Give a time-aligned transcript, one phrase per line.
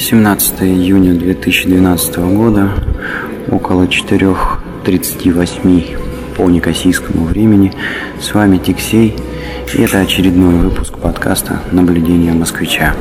[0.00, 2.70] 17 июня 2012 года,
[3.50, 7.74] около 4.38 по некосийскому времени.
[8.18, 9.14] С вами Тиксей,
[9.74, 12.94] и это очередной выпуск подкаста «Наблюдение москвича».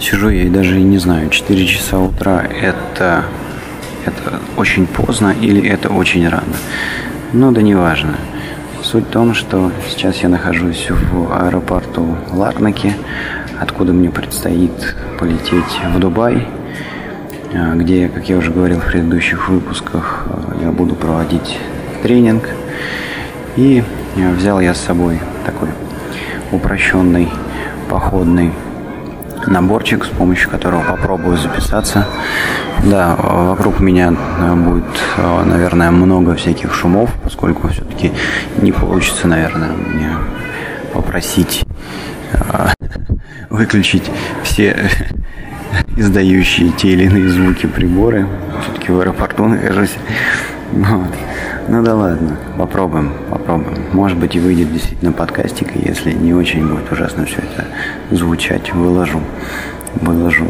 [0.00, 3.26] Сижу я и даже не знаю, 4 часа утра это
[4.06, 6.56] это очень поздно или это очень рано.
[7.32, 8.16] Ну да неважно.
[8.82, 12.94] Суть в том, что сейчас я нахожусь в аэропорту Ларнаки,
[13.60, 16.46] откуда мне предстоит полететь в Дубай,
[17.52, 21.58] а, где, как я уже говорил в предыдущих выпусках, а, я буду проводить
[22.02, 22.44] тренинг.
[23.56, 23.82] И
[24.16, 25.68] взял я с собой такой
[26.52, 27.28] упрощенный
[27.88, 28.52] походный
[29.46, 32.06] наборчик, с помощью которого попробую записаться.
[32.84, 34.84] Да, вокруг меня э, будет,
[35.16, 38.12] э, наверное, много всяких шумов, поскольку все-таки
[38.60, 40.10] не получится, наверное, мне
[40.92, 41.64] попросить
[42.32, 42.68] э,
[43.50, 44.10] выключить
[44.42, 44.90] все
[45.96, 48.26] издающие те или иные звуки приборы.
[48.62, 49.96] Все-таки в аэропорту нахожусь.
[50.72, 51.14] Вот.
[51.68, 53.78] Ну да ладно, попробуем, попробуем.
[53.92, 57.66] Может быть и выйдет действительно подкастик, если не очень будет ужасно все это
[58.10, 59.20] звучать, выложу,
[60.00, 60.46] выложу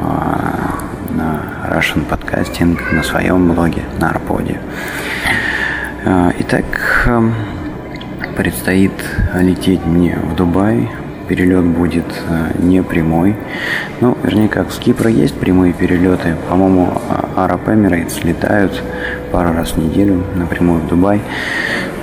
[0.00, 0.78] а,
[1.10, 4.58] на Russian Podcasting, на своем блоге, на Арподе.
[6.04, 6.64] А, итак,
[7.06, 7.30] а,
[8.36, 8.92] предстоит
[9.34, 10.88] лететь мне в Дубай
[11.28, 13.36] перелет будет э, не прямой.
[14.00, 16.36] Ну, вернее, как с Кипра есть прямые перелеты.
[16.48, 16.92] По-моему,
[17.36, 18.82] Arab Emirates летают
[19.34, 21.20] пару раз в неделю напрямую в Дубай.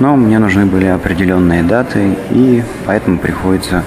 [0.01, 3.83] Но мне нужны были определенные даты, и поэтому приходится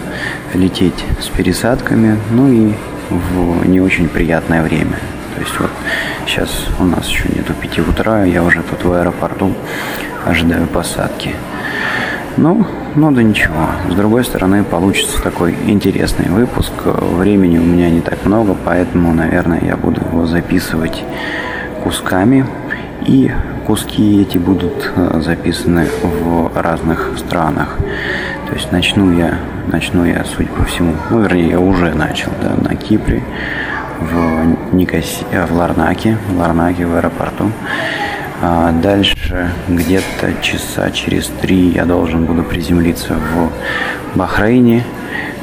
[0.54, 2.72] лететь с пересадками, ну и
[3.10, 4.96] в не очень приятное время.
[5.34, 5.70] То есть вот
[6.26, 6.48] сейчас
[6.80, 9.52] у нас еще нету 5 утра, я уже тут в аэропорту
[10.24, 11.34] ожидаю посадки.
[12.38, 13.66] Ну, ну да ничего.
[13.90, 16.72] С другой стороны, получится такой интересный выпуск.
[16.82, 21.04] Времени у меня не так много, поэтому, наверное, я буду его записывать
[21.82, 22.46] кусками.
[23.06, 23.30] И
[23.66, 27.76] куски эти будут э, записаны в разных странах.
[28.48, 29.38] То есть начну я,
[29.68, 33.22] начну я, судя по всему, ну, вернее, я уже начал, да, на Кипре,
[34.00, 37.50] в Никоси, в Ларнаке, в Ларнаке в аэропорту.
[38.42, 44.84] А дальше где-то часа через три я должен буду приземлиться в Бахрейне,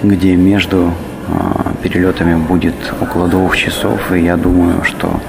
[0.03, 0.94] где между
[1.28, 5.19] а, перелетами будет около двух часов, и я думаю, что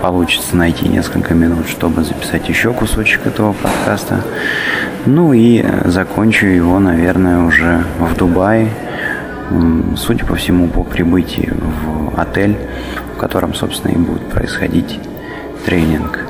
[0.00, 4.22] получится найти несколько минут, чтобы записать еще кусочек этого подкаста.
[5.06, 8.68] Ну и закончу его, наверное, уже в Дубае,
[9.96, 12.56] судя по всему, по прибытии в отель,
[13.14, 14.98] в котором, собственно, и будет происходить
[15.64, 16.20] тренинг.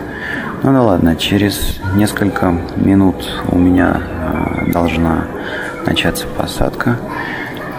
[0.62, 3.16] Ну да ладно, через несколько минут
[3.48, 5.24] у меня э, должна
[5.86, 6.98] начаться посадка,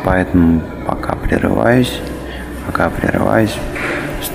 [0.04, 2.00] поэтому пока прерываюсь,
[2.66, 3.56] пока прерываюсь,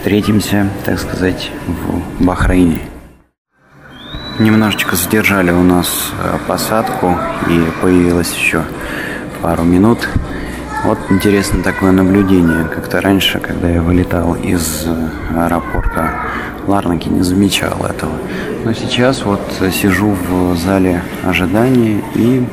[0.06, 2.78] встретимся, так сказать, в Бахрейне.
[4.38, 7.18] Немножечко задержали у нас э, посадку
[7.48, 8.62] и появилось еще
[9.42, 10.08] пару минут.
[10.84, 12.68] Вот интересно такое наблюдение.
[12.72, 16.12] Как-то раньше, когда я вылетал из э, аэропорта
[16.68, 18.12] Ларнаки, не замечал этого.
[18.64, 19.40] Но сейчас вот
[19.72, 22.46] сижу в зале ожидания и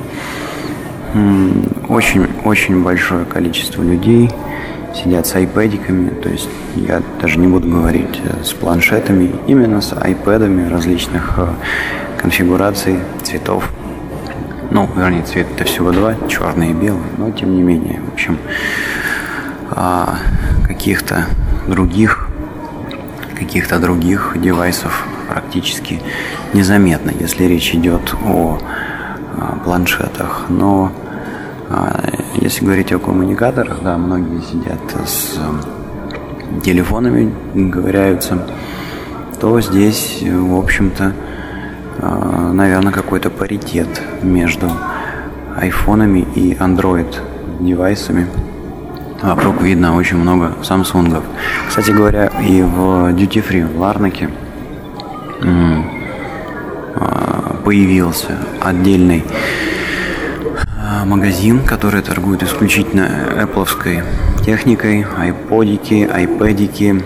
[1.88, 4.31] очень-очень большое количество людей
[4.94, 9.94] сидят с айпэдиками, то есть я даже не буду говорить э, с планшетами, именно с
[9.94, 11.48] айпэдами различных э,
[12.18, 13.70] конфигураций, цветов.
[14.72, 18.38] Ну, вернее, цвет это всего два, черный и белый, но тем не менее, в общем,
[19.72, 20.16] а,
[20.68, 21.25] каких-то
[21.68, 22.28] других
[23.36, 26.02] каких-то других девайсов практически
[26.54, 28.60] незаметно, если речь идет о
[29.38, 30.46] а, планшетах.
[30.50, 30.92] Но
[31.70, 32.04] а,
[32.44, 35.40] если говорить о коммуникаторах, да, многие сидят с
[36.62, 38.38] телефонами, говоряются,
[39.40, 41.13] то здесь, в общем-то,
[42.01, 43.88] а, наверное, какой-то паритет
[44.22, 44.69] между
[45.56, 47.16] айфонами и Android
[47.62, 48.28] девайсами.
[49.22, 51.24] Вокруг видно очень много самсунгов.
[51.69, 54.30] Кстати говоря, и в Duty Free в Ларнаке
[56.96, 59.24] а, появился отдельный
[61.05, 64.03] магазин, который торгует исключительно Apple
[64.45, 67.01] техникой, айподики, айпэдики,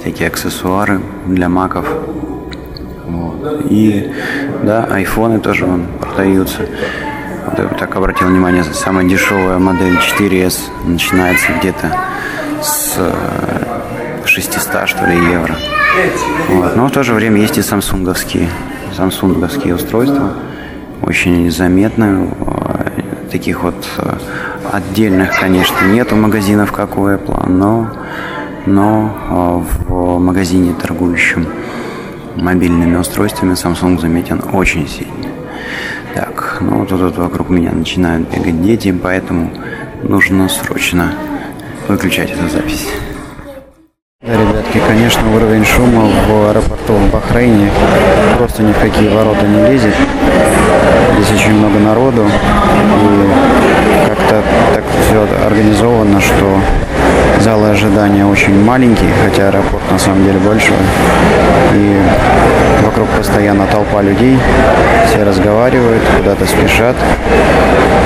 [0.00, 1.86] всякие аксессуары для маков.
[3.06, 3.66] Вот.
[3.68, 4.12] И
[4.62, 6.62] да, айфоны тоже вон продаются
[7.78, 11.96] так обратил внимание, самая дешевая модель 4S начинается где-то
[12.62, 12.98] с
[14.24, 15.56] 600, что ли, евро.
[16.48, 16.76] Вот.
[16.76, 18.48] Но в то же время есть и самсунговские,
[18.96, 20.34] самсунговские устройства,
[21.02, 22.28] очень заметны.
[23.30, 23.86] Таких вот
[24.72, 27.90] отдельных, конечно, нету магазинов, как у Apple, но,
[28.66, 31.46] но в магазине, торгующем
[32.34, 35.28] мобильными устройствами, Samsung заметен очень сильно.
[36.14, 39.50] Так, ну вот тут вокруг меня начинают бегать дети, поэтому
[40.02, 41.12] нужно срочно
[41.86, 42.88] выключать эту запись.
[44.22, 47.70] Да, ребятки, конечно, уровень шума в аэропорту в Бахрейне
[48.38, 49.94] просто ни в какие ворота не лезет.
[51.22, 54.42] Здесь очень много народу, и как-то
[54.74, 56.58] так все организовано, что
[57.40, 60.78] залы ожидания очень маленькие, хотя аэропорт на самом деле большой.
[61.74, 62.00] И
[62.82, 64.38] вокруг постоянно толпа людей,
[65.08, 66.96] все разговаривают, куда-то спешат.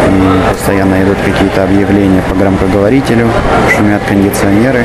[0.06, 3.28] И постоянно идут какие-то объявления по громкоговорителю,
[3.74, 4.84] шумят кондиционеры.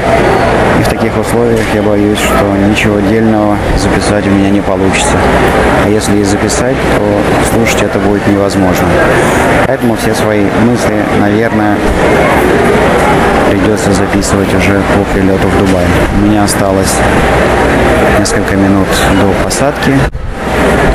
[0.79, 5.17] И в таких условиях я боюсь, что ничего дельного записать у меня не получится.
[5.85, 8.87] А если и записать, то слушать это будет невозможно.
[9.67, 11.75] Поэтому все свои мысли, наверное,
[13.49, 15.85] придется записывать уже по прилету в Дубай.
[16.17, 16.95] У меня осталось
[18.19, 18.87] несколько минут
[19.19, 19.93] до посадки.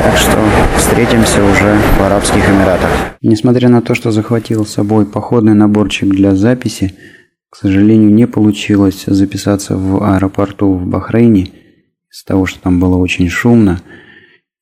[0.03, 0.37] Так что
[0.77, 2.89] встретимся уже в Арабских Эмиратах.
[3.21, 6.93] Несмотря на то, что захватил с собой походный наборчик для записи,
[7.49, 11.43] к сожалению, не получилось записаться в аэропорту в Бахрейне
[12.11, 13.81] из-за того, что там было очень шумно.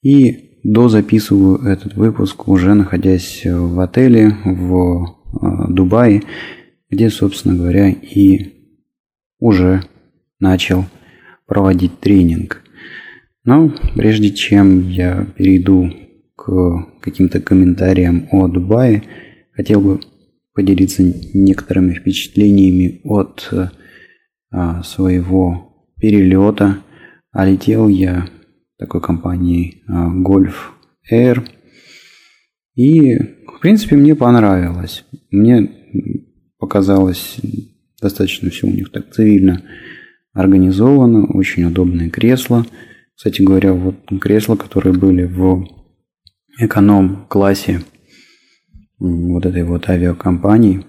[0.01, 6.24] И дозаписываю этот выпуск уже находясь в отеле в э, Дубае,
[6.89, 8.53] где, собственно говоря, и
[9.39, 9.83] уже
[10.39, 10.86] начал
[11.47, 12.62] проводить тренинг.
[13.45, 15.92] Но прежде чем я перейду
[16.36, 19.04] к каким-то комментариям о Дубае,
[19.51, 20.00] хотел бы
[20.54, 21.04] поделиться
[21.34, 23.51] некоторыми впечатлениями от
[24.51, 26.80] а, своего перелета.
[27.31, 28.30] А летел я
[28.78, 30.54] такой компанией а, Golf
[31.12, 31.44] Air.
[32.75, 35.06] И, в принципе, мне понравилось.
[35.31, 35.69] Мне
[36.60, 37.38] показалось
[38.01, 39.63] достаточно все у них так цивильно
[40.34, 42.66] организовано, очень удобные кресла.
[43.15, 45.68] Кстати говоря, вот кресла, которые были в
[46.60, 47.81] эконом-классе
[49.00, 50.86] вот этой вот авиакомпании.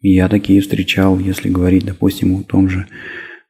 [0.00, 2.86] Я такие встречал, если говорить, допустим, о том же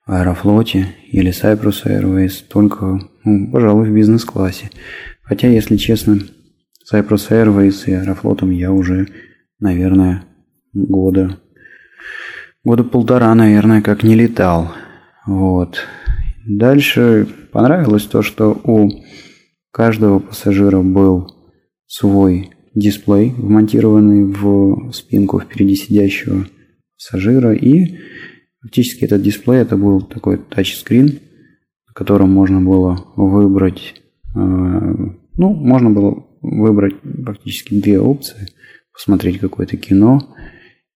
[0.06, 4.70] Аэрофлоте или Cyprus Airways, только, ну, пожалуй, в бизнес-классе.
[5.22, 6.18] Хотя, если честно,
[6.90, 9.08] Cyprus Airways и Аэрофлотом я уже,
[9.60, 10.24] наверное,
[10.72, 11.38] года,
[12.64, 14.72] года полтора, наверное, как не летал.
[15.26, 15.84] Вот.
[16.48, 18.88] Дальше понравилось то, что у
[19.70, 21.30] каждого пассажира был
[21.86, 26.46] свой дисплей, вмонтированный в спинку впереди сидящего
[26.96, 27.52] пассажира.
[27.52, 27.98] И
[28.62, 31.18] фактически этот дисплей это был такой тачскрин,
[31.86, 33.96] на котором можно было выбрать,
[34.34, 36.94] э, ну, можно было выбрать
[37.26, 38.48] практически две опции.
[38.94, 40.34] Посмотреть какое-то кино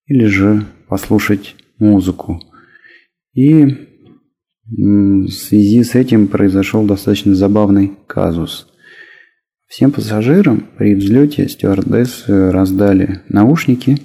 [0.07, 2.41] или же послушать музыку.
[3.35, 3.92] И
[4.77, 8.69] в связи с этим произошел достаточно забавный казус–
[9.73, 13.97] Всем пассажирам при взлете стюардессы раздали наушники,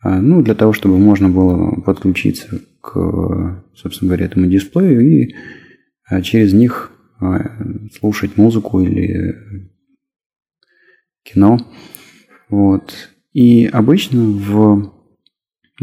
[0.00, 5.36] а, ну, для того, чтобы можно было подключиться к, собственно говоря, этому дисплею и
[6.04, 6.90] а, через них
[7.20, 7.38] а,
[7.96, 9.36] слушать музыку или
[11.22, 11.58] кино.
[12.48, 12.92] Вот.
[13.32, 14.92] И обычно в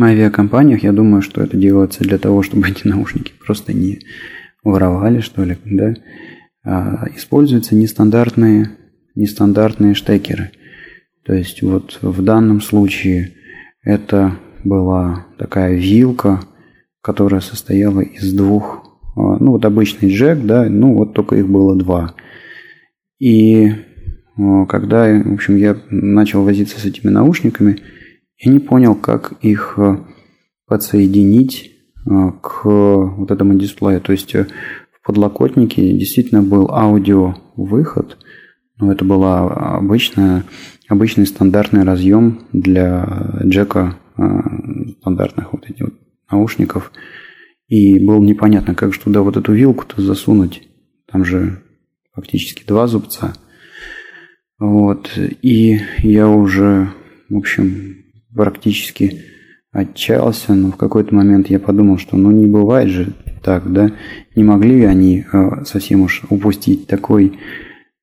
[0.04, 4.00] авиакомпаниях, я думаю, что это делается для того, чтобы эти наушники просто не
[4.64, 5.96] воровали, что ли, да,
[7.16, 8.72] используются нестандартные
[9.16, 10.52] нестандартные штекеры.
[11.26, 13.34] То есть вот в данном случае
[13.82, 16.42] это была такая вилка,
[17.02, 21.76] которая состояла из двух, а, ну вот обычный джек, да, ну вот только их было
[21.76, 22.16] два.
[23.20, 23.72] И
[24.38, 27.80] а, когда, в общем, я начал возиться с этими наушниками,
[28.38, 30.06] я не понял, как их а,
[30.68, 31.72] подсоединить
[32.06, 34.00] к вот этому дисплею.
[34.00, 34.46] То есть э,
[34.92, 38.18] в подлокотнике действительно был аудио выход,
[38.78, 40.44] ну, это была обычная,
[40.90, 44.24] обычный стандартный разъем для джека э,
[45.00, 45.94] стандартных вот этих вот
[46.30, 46.92] наушников.
[47.68, 50.68] И было непонятно, как же туда вот эту вилку-то засунуть.
[51.10, 51.64] Там же
[52.14, 53.34] фактически два зубца.
[54.60, 55.10] Вот.
[55.42, 56.90] И я уже,
[57.30, 58.05] в общем,
[58.36, 59.22] практически
[59.72, 63.14] отчаялся, но в какой-то момент я подумал, что ну не бывает же
[63.44, 63.92] так, да,
[64.36, 67.38] не могли они э, совсем уж упустить такой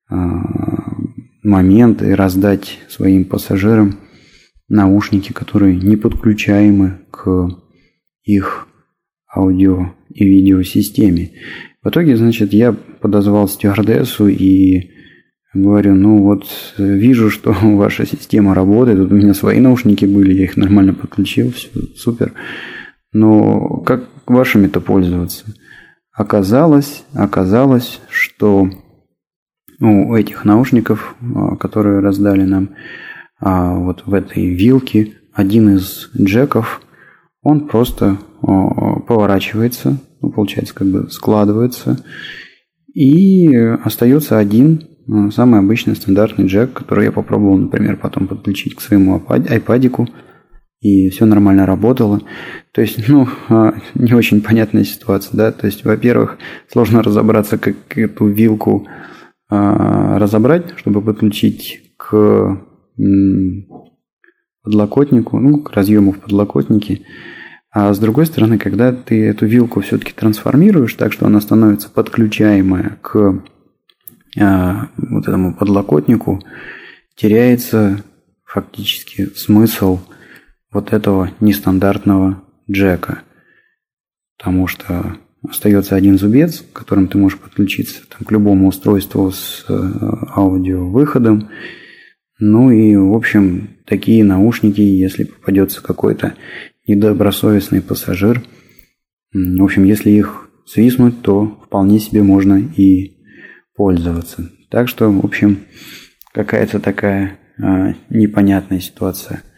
[0.09, 0.41] а,
[1.43, 3.97] момент и раздать своим пассажирам
[4.69, 7.49] наушники, которые не подключаемы к
[8.23, 8.67] их
[9.35, 11.31] аудио и видеосистеме.
[11.81, 14.92] В итоге, значит, я подозвал стюардессу и
[15.53, 16.45] говорю, ну вот
[16.77, 21.51] вижу, что ваша система работает, тут у меня свои наушники были, я их нормально подключил,
[21.51, 22.33] все супер.
[23.11, 25.45] Но как вашими-то пользоваться?
[26.11, 28.69] Оказалось, оказалось, что
[29.79, 32.69] у этих наушников, а, которые раздали нам,
[33.39, 36.81] а, вот в этой вилке, один из джеков,
[37.41, 42.03] он просто а, поворачивается, ну, получается, как бы складывается,
[42.93, 44.87] и остается один
[45.31, 50.07] самый обычный стандартный джек, который я попробовал, например, потом подключить к своему айпадику,
[50.83, 52.21] и все нормально работало.
[52.73, 55.51] То есть, ну, а, не очень понятная ситуация, да.
[55.51, 56.37] То есть, во-первых,
[56.71, 58.85] сложно разобраться, как эту вилку
[59.49, 62.59] а, разобрать, чтобы подключить к
[64.63, 67.01] подлокотнику, ну, к разъему в подлокотнике.
[67.71, 72.97] А с другой стороны, когда ты эту вилку все-таки трансформируешь так, что она становится подключаемая
[73.01, 73.41] к
[74.35, 76.41] вот этому подлокотнику,
[77.15, 78.03] теряется
[78.45, 79.99] фактически смысл–
[80.73, 83.21] вот этого нестандартного джека.
[84.37, 89.65] Потому что остается один зубец, к которым ты можешь подключиться там, к любому устройству с
[89.69, 89.73] э,
[90.35, 91.49] аудиовыходом.
[92.39, 96.33] Ну и, в общем, такие наушники, если попадется какой-то
[96.87, 98.41] недобросовестный пассажир,
[99.31, 103.17] в общем, если их свистнуть, то вполне себе можно и
[103.75, 104.49] пользоваться.
[104.69, 105.65] Так что, в общем,
[106.33, 109.43] какая-то такая а, непонятная ситуация–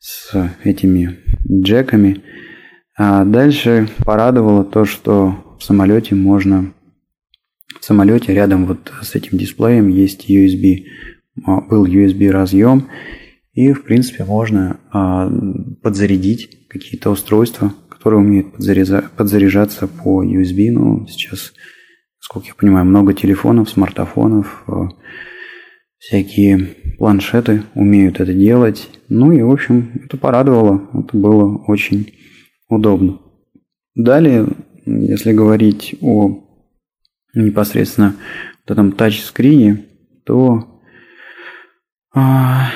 [0.00, 2.22] с этими джеками.
[2.96, 6.72] А дальше порадовало то, что в самолете можно...
[7.78, 10.86] В самолете рядом вот с этим дисплеем есть USB,
[11.44, 12.88] а, был USB разъем,
[13.52, 15.30] и в принципе можно а,
[15.82, 20.70] подзарядить какие-то устройства, которые умеют подзаряжаться по USB.
[20.70, 21.52] Ну, сейчас,
[22.20, 24.88] сколько я понимаю, много телефонов, смартфонов, а,
[25.98, 28.88] всякие планшеты умеют это делать.
[29.08, 30.88] Ну и, в общем, это порадовало.
[30.94, 32.14] Это было очень
[32.68, 33.18] удобно.
[33.94, 34.46] Далее,
[34.86, 36.44] если говорить о
[37.34, 38.14] непосредственно
[38.66, 39.86] вот этом тачскрине,
[40.24, 40.82] то
[42.14, 42.70] а,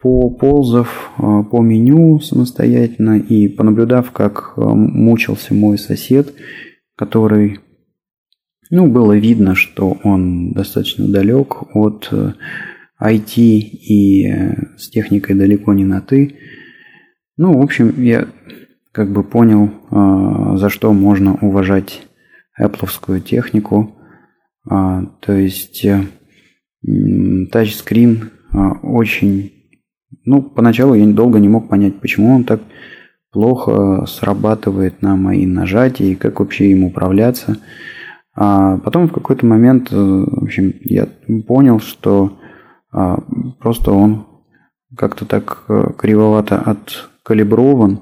[0.00, 6.34] по ползав а, по меню самостоятельно и понаблюдав, как а, мучился мой сосед,
[6.96, 7.60] который
[8.70, 12.10] ну, было видно, что он достаточно далек от
[13.00, 16.36] IT э, и э, с техникой далеко не на «ты».
[17.36, 18.28] Ну, в общем, я
[18.92, 22.06] как бы понял, э, за что можно уважать
[22.60, 23.96] Apple технику.
[24.68, 25.86] А, то есть
[27.50, 28.30] тачскрин
[28.82, 29.52] очень...
[30.24, 32.62] Ну, поначалу я долго не мог понять, почему он так
[33.30, 37.58] плохо срабатывает на мои нажатия и как вообще им управляться.
[38.34, 41.06] А потом в какой-то момент, э, в общем, я
[41.46, 42.38] понял, что
[42.90, 43.18] а,
[43.60, 44.26] просто он
[44.96, 48.00] как-то так э, кривовато откалиброван,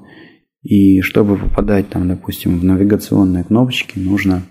[0.61, 4.43] и чтобы попадать там, допустим, в навигационные кнопочки, нужно,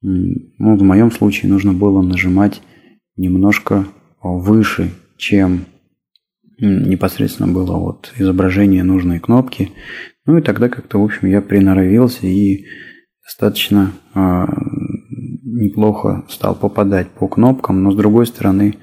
[0.00, 2.62] ну, в моем случае нужно было нажимать
[3.16, 3.86] немножко
[4.22, 5.66] выше, чем
[6.58, 9.72] непосредственно было вот изображение нужной кнопки.
[10.26, 12.66] Ну и тогда как-то, в общем, я приноровился и
[13.30, 14.44] достаточно э,
[15.44, 18.74] неплохо стал попадать по кнопкам, но с другой стороны,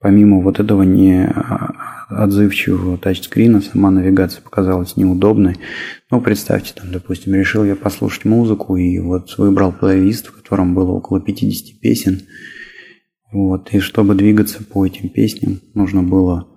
[0.00, 5.56] помимо вот этого не а, отзывчивого тачскрина, сама навигация показалась неудобной.
[6.10, 10.92] Ну, представьте, там, допустим, решил я послушать музыку и вот выбрал плейлист, в котором было
[10.92, 12.22] около 50 песен.
[13.32, 16.48] Вот, и чтобы двигаться по этим песням, нужно было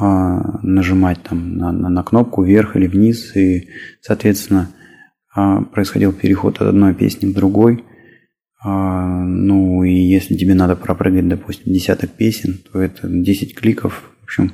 [0.00, 3.68] а, нажимать там на, на, на кнопку вверх или вниз, и,
[4.00, 4.70] соответственно,
[5.34, 7.84] происходил переход от одной песни к другой.
[8.64, 14.10] А, ну и если тебе надо пропрыгать, допустим, десяток песен, то это 10 кликов.
[14.20, 14.52] В общем,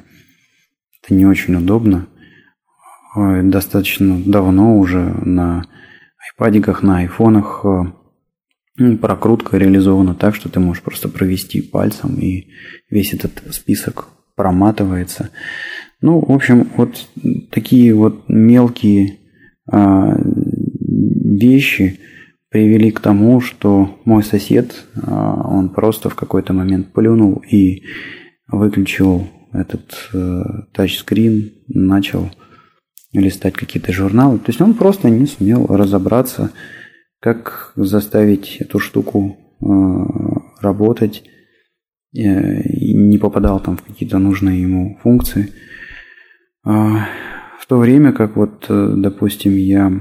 [1.03, 2.07] это не очень удобно.
[3.15, 5.67] А, достаточно давно уже на
[6.19, 7.65] айпадиках, на айфонах
[8.77, 12.49] ну, прокрутка реализована так, что ты можешь просто провести пальцем, и
[12.91, 15.31] весь этот список проматывается.
[16.01, 17.09] Ну, в общем, вот
[17.51, 19.19] такие вот мелкие
[21.25, 21.99] вещи
[22.51, 27.83] привели к тому, что мой сосед, а, он просто в какой-то момент плюнул и
[28.47, 32.31] выключил этот э, тачскрин, начал
[33.13, 34.39] листать какие-то журналы.
[34.39, 36.51] То есть он просто не сумел разобраться,
[37.21, 39.67] как заставить эту штуку э,
[40.61, 41.23] работать,
[42.17, 45.53] э, не попадал там в какие-то нужные ему функции.
[46.65, 47.07] А,
[47.61, 49.93] в то время как вот, допустим, я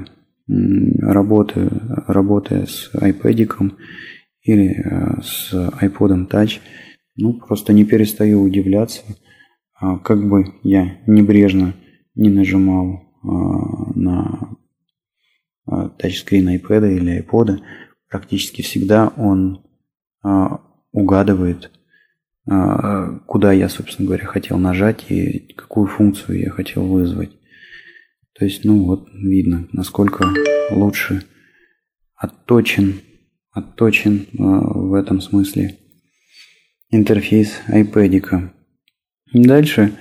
[0.47, 1.69] работы,
[2.07, 3.73] работая с iPad
[4.41, 6.59] или э, с iPod Touch,
[7.15, 9.03] ну, просто не перестаю удивляться,
[9.79, 11.73] а, как бы я небрежно
[12.15, 13.27] не нажимал а,
[13.95, 14.57] на
[15.65, 17.59] а, тачскрин iPad или iPod,
[18.09, 19.65] практически всегда он
[20.93, 21.69] угадывает,
[22.45, 27.31] куда я, собственно говоря, хотел нажать и какую функцию я хотел вызвать.
[28.35, 30.25] То есть, ну вот, видно, насколько
[30.71, 31.23] лучше
[32.15, 33.01] отточен,
[33.51, 35.77] отточен в этом смысле
[36.89, 38.51] интерфейс iPad.
[39.33, 39.93] Дальше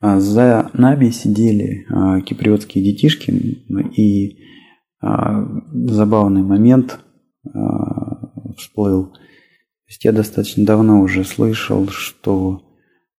[0.00, 3.30] а, за нами сидели а, киприотские детишки,
[3.96, 4.38] и
[5.00, 7.00] а, забавный момент
[8.58, 9.12] всплыл.
[9.12, 12.62] То есть я достаточно давно уже слышал, что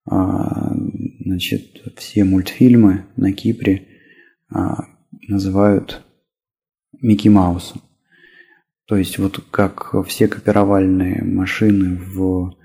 [0.06, 3.87] значит, все мультфильмы на Кипре
[5.28, 6.04] называют
[7.02, 7.82] Микки Маусом.
[8.88, 12.56] То есть вот как все копировальные машины в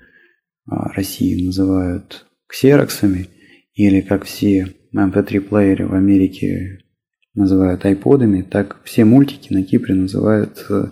[0.65, 3.29] России называют ксероксами,
[3.73, 6.83] или как все MP3-плееры в Америке
[7.33, 10.89] называют айподами, так все мультики на Кипре называют э,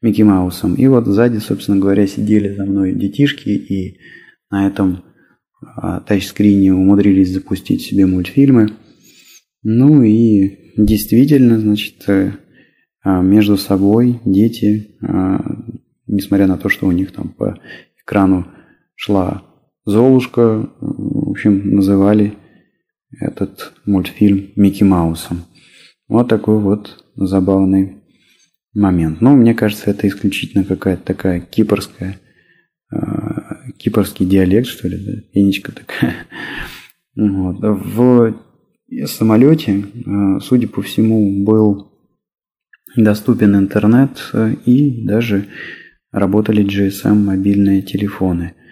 [0.00, 0.74] Микки Маусом.
[0.74, 4.00] И вот сзади, собственно говоря, сидели за мной детишки, и
[4.50, 5.04] на этом
[5.76, 8.70] а, тачскрине умудрились запустить себе мультфильмы.
[9.64, 12.32] Ну и действительно, значит, э,
[13.02, 15.40] а, между собой дети, а,
[16.06, 17.58] несмотря на то, что у них там по
[18.02, 18.46] экрану
[18.94, 19.42] шла
[19.86, 22.34] Золушка, в общем, называли
[23.20, 25.44] этот мультфильм Микки Маусом.
[26.08, 28.02] Вот такой вот забавный
[28.74, 29.20] момент.
[29.20, 32.18] Но мне кажется, это исключительно какая-то такая кипрская,
[32.92, 32.96] э,
[33.78, 35.12] кипрский диалект, что ли, да?
[35.32, 36.14] пенечка такая.
[37.16, 37.58] Вот.
[37.60, 38.34] В
[39.06, 41.92] самолете, э, судя по всему, был
[42.96, 45.46] доступен интернет э, и даже
[46.12, 48.54] работали GSM мобильные телефоны–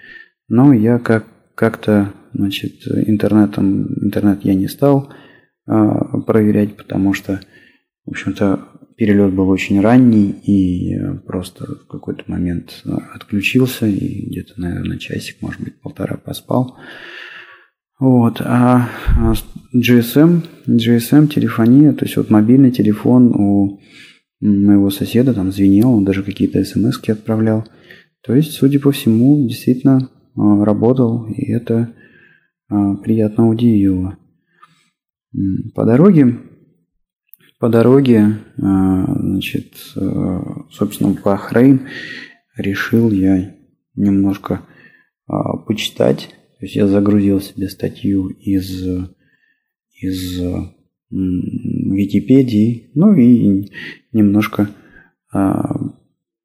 [0.52, 5.10] но я как, как-то, значит, интернетом, интернет я не стал
[5.66, 7.40] а, проверять, потому что,
[8.04, 8.68] в общем-то,
[8.98, 10.94] перелет был очень ранний, и
[11.26, 12.82] просто в какой-то момент
[13.14, 16.76] отключился, и где-то, наверное, часик, может быть, полтора поспал.
[18.02, 19.32] Вот, а, а
[19.72, 23.80] GSM, GSM, телефония, то есть вот мобильный телефон у
[24.40, 27.64] моего соседа там звенел, он даже какие-то смс отправлял.
[28.22, 31.94] То есть, судя по всему, действительно а, работал, и это
[32.68, 34.18] а, приятно удивило.
[35.76, 36.38] По дороге,
[37.60, 39.74] по дороге, значит,
[40.72, 41.82] собственно, Бахрейн
[42.56, 43.54] решил я
[43.94, 44.62] немножко
[45.68, 46.34] почитать.
[46.62, 48.86] То есть я загрузил себе статью из,
[50.00, 50.40] из
[51.10, 53.68] Википедии, ну и
[54.12, 54.70] немножко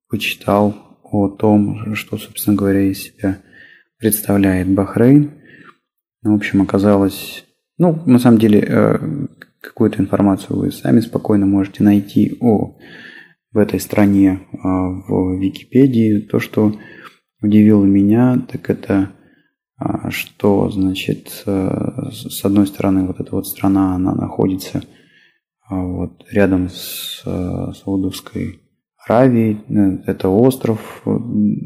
[0.10, 3.44] почитал о том, что, собственно говоря, из себя
[4.00, 5.34] представляет Бахрейн.
[6.24, 7.46] В общем, оказалось...
[7.78, 8.98] Ну, на самом деле, э,
[9.62, 12.76] какую-то информацию вы сами спокойно можете найти о
[13.52, 16.22] в этой стране э, в Википедии.
[16.22, 16.76] То, что
[17.40, 19.12] удивило меня, так это
[20.10, 24.84] что, значит, с одной стороны, вот эта вот страна, она находится
[25.70, 28.60] вот рядом с Саудовской
[29.08, 31.12] Аравии, э, это остров, э,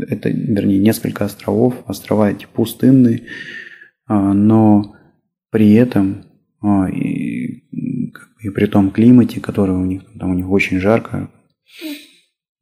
[0.10, 3.24] это, вернее, несколько островов, острова эти пустынные,
[4.06, 4.96] а, но
[5.50, 6.26] при этом
[6.62, 11.32] а, и, и при том климате, который у них, там у них очень жарко,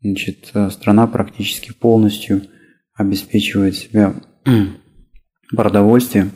[0.01, 2.43] значит, э, страна практически полностью
[2.95, 4.15] обеспечивает себя
[5.55, 6.31] продовольствием,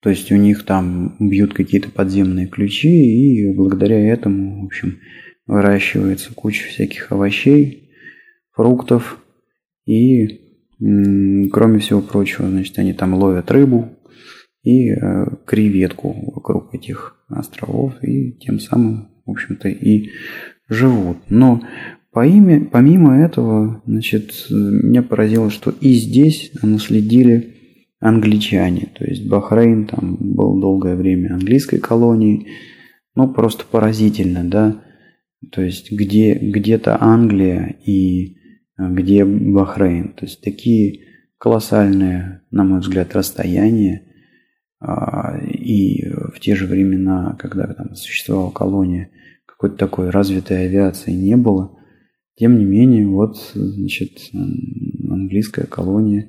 [0.00, 4.98] то есть у них там бьют какие-то подземные ключи, и благодаря этому, в общем,
[5.46, 7.90] выращивается куча всяких овощей,
[8.52, 9.18] фруктов
[9.86, 10.40] и,
[10.78, 13.90] кроме всего прочего, значит, они там ловят рыбу
[14.62, 20.10] и э, креветку вокруг этих островов и тем самым, в общем-то, и
[20.68, 21.18] живут.
[21.28, 21.62] Но
[22.12, 27.53] по имя, помимо этого, значит, меня поразило, что и здесь наследили
[28.04, 28.92] англичане.
[28.94, 32.48] То есть Бахрейн там был долгое время английской колонией.
[33.14, 34.82] Ну, просто поразительно, да.
[35.50, 38.36] То есть где, где-то Англия и
[38.78, 40.12] э, где Бахрейн.
[40.12, 41.06] То есть такие
[41.38, 44.02] колоссальные, на мой взгляд, расстояния.
[44.80, 49.08] А, и в те же времена, когда там существовала колония,
[49.46, 51.78] какой-то такой развитой авиации не было.
[52.36, 56.28] Тем не менее, вот, значит, английская колония,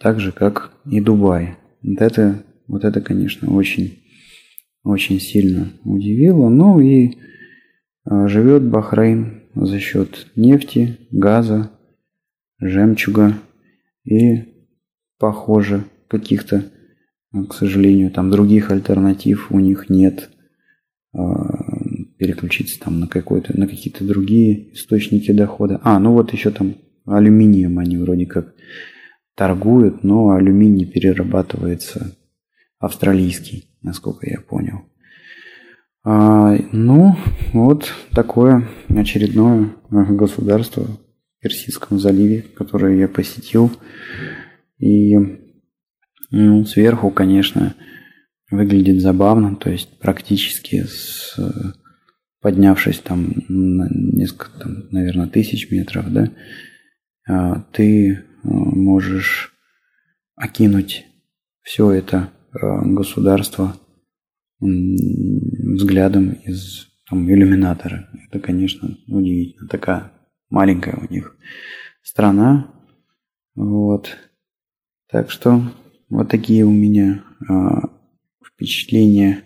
[0.00, 1.56] так же, как и Дубай.
[1.82, 3.98] Вот это, вот это конечно, очень,
[4.82, 6.48] очень сильно удивило.
[6.48, 7.18] Ну и
[8.06, 11.70] живет Бахрейн за счет нефти, газа,
[12.58, 13.34] жемчуга
[14.04, 14.44] и,
[15.18, 16.64] похоже, каких-то,
[17.32, 20.30] к сожалению, там других альтернатив у них нет
[22.18, 25.80] переключиться там на какой-то, на какие-то другие источники дохода.
[25.82, 26.76] А, ну вот еще там
[27.06, 28.54] алюминием они вроде как
[29.34, 32.16] торгуют, но алюминий перерабатывается
[32.78, 34.82] австралийский, насколько я понял.
[36.04, 37.16] А, ну,
[37.52, 40.98] вот такое очередное государство в
[41.40, 43.72] Персидском заливе, которое я посетил.
[44.78, 45.16] И
[46.30, 47.74] ну, сверху, конечно,
[48.50, 51.38] выглядит забавно, то есть практически с
[52.44, 56.30] поднявшись там на несколько, там, наверное, тысяч метров, да,
[57.26, 59.54] а, ты можешь
[60.36, 61.06] окинуть
[61.62, 63.76] все это а, государство
[64.60, 68.08] взглядом из там, иллюминатора.
[68.28, 69.68] Это, конечно, удивительно.
[69.68, 70.12] Такая
[70.48, 71.36] маленькая у них
[72.02, 72.72] страна.
[73.54, 74.16] Вот.
[75.10, 75.62] Так что
[76.08, 77.24] вот такие у меня
[78.54, 79.44] впечатления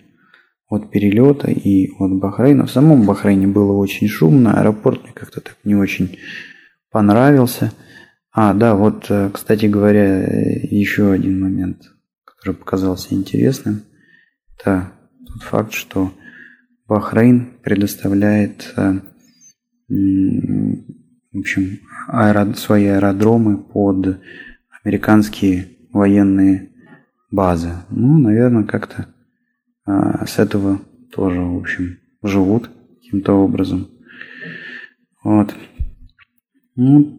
[0.69, 2.67] от перелета и от Бахрейна.
[2.67, 6.19] В самом Бахрейне было очень шумно, аэропорт мне как-то так не очень
[6.91, 7.73] понравился.
[8.41, 10.23] А, да, вот, э, кстати говоря,
[10.71, 11.91] еще один момент,
[12.25, 13.83] который показался интересным.
[14.57, 14.93] Это
[15.27, 16.13] тот факт, что
[16.87, 19.01] Бахрейн предоставляет э,
[19.89, 22.55] в общем, аэро...
[22.55, 24.21] свои аэродромы под
[24.85, 26.71] американские военные
[27.33, 27.73] базы.
[27.91, 29.09] Ну, наверное, как-то
[29.85, 32.71] а, с этого тоже, в общем, живут
[33.03, 33.89] каким-то образом.
[35.25, 35.53] Вот.
[36.77, 37.19] Ну,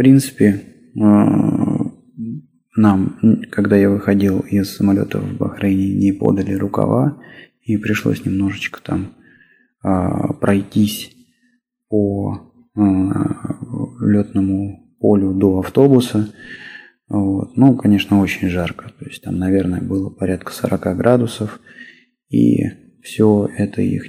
[0.00, 0.62] принципе,
[0.98, 1.92] а,
[2.74, 3.18] нам,
[3.50, 7.18] когда я выходил из самолета в Бахрейне, не подали рукава,
[7.60, 9.12] и пришлось немножечко там
[9.82, 11.14] а, пройтись
[11.90, 12.50] по
[14.00, 16.32] летному полю до автобуса.
[17.10, 17.58] Вот.
[17.58, 18.90] Ну, конечно, очень жарко.
[18.98, 21.60] То есть там, наверное, было порядка 40 градусов.
[22.30, 22.62] И
[23.02, 24.06] все это их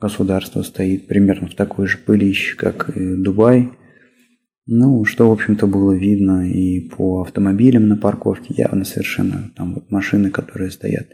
[0.00, 3.72] государство стоит примерно в такой же пылище, как и Дубай.
[4.66, 9.90] Ну, что, в общем-то, было видно и по автомобилям на парковке, явно совершенно там вот
[9.90, 11.08] машины, которые стоят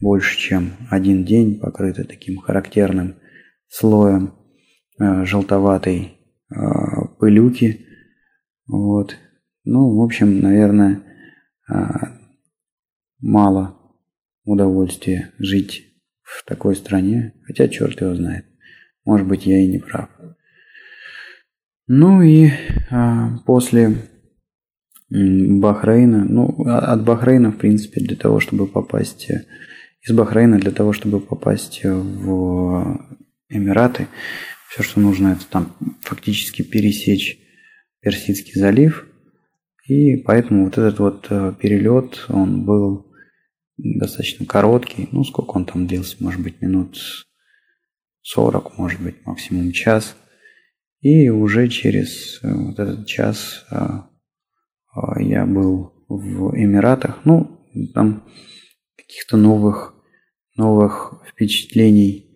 [0.00, 3.14] больше, чем один день, покрыты таким характерным
[3.68, 4.34] слоем
[5.00, 6.18] э, желтоватой
[6.50, 6.54] э,
[7.20, 7.86] пылюки.
[8.66, 9.16] Вот.
[9.64, 11.04] Ну, в общем, наверное,
[11.72, 11.74] э,
[13.20, 13.78] мало
[14.44, 15.84] удовольствие жить
[16.22, 18.44] в такой стране, хотя черт его знает.
[19.04, 20.10] Может быть, я и не прав.
[21.94, 22.50] Ну и
[22.90, 24.08] а, после
[25.10, 29.28] Бахрейна, ну, а, от Бахрейна, в принципе, для того, чтобы попасть
[30.00, 32.98] из Бахрейна, для того, чтобы попасть в
[33.50, 34.08] Эмираты,
[34.70, 37.38] все, что нужно, это там фактически пересечь
[38.00, 39.06] Персидский залив.
[39.86, 43.12] И поэтому вот этот вот э, перелет, он был
[43.76, 45.10] достаточно короткий.
[45.12, 46.16] Ну, сколько он там длился?
[46.20, 46.98] Может быть, минут
[48.22, 50.16] 40, может быть, максимум час.
[51.02, 54.08] И уже через э, вот этот час а,
[54.94, 57.24] а, я был в Эмиратах.
[57.24, 57.60] Ну,
[57.92, 58.24] там
[58.96, 59.96] каких-то новых,
[60.56, 62.30] новых впечатлений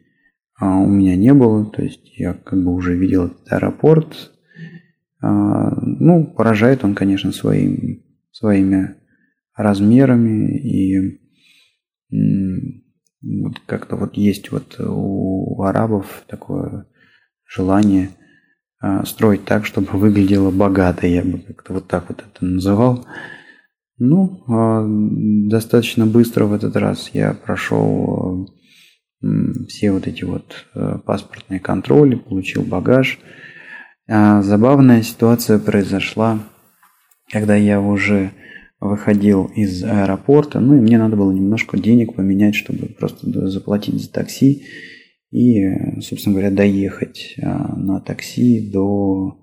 [0.59, 1.65] а, у меня не было.
[1.67, 4.33] То есть я как бы уже видел этот аэропорт.
[5.23, 8.97] Ну, поражает он, конечно, своим, своими
[9.57, 11.19] размерами и
[13.67, 16.87] как-то вот есть вот у арабов такое
[17.45, 18.11] желание
[19.05, 23.07] строить так, чтобы выглядело богато, я бы как-то вот так вот это называл.
[23.99, 28.49] Ну, а, достаточно быстро в этот раз я прошел
[29.69, 30.67] все вот эти вот
[31.05, 33.19] паспортные контроли, получил багаж.
[34.09, 36.39] А, забавная ситуация произошла,
[37.31, 38.33] когда я уже
[38.79, 44.13] выходил из аэропорта, ну и мне надо было немножко денег поменять, чтобы просто заплатить за
[44.13, 44.65] такси
[45.37, 49.37] и, собственно говоря, доехать а, на такси до,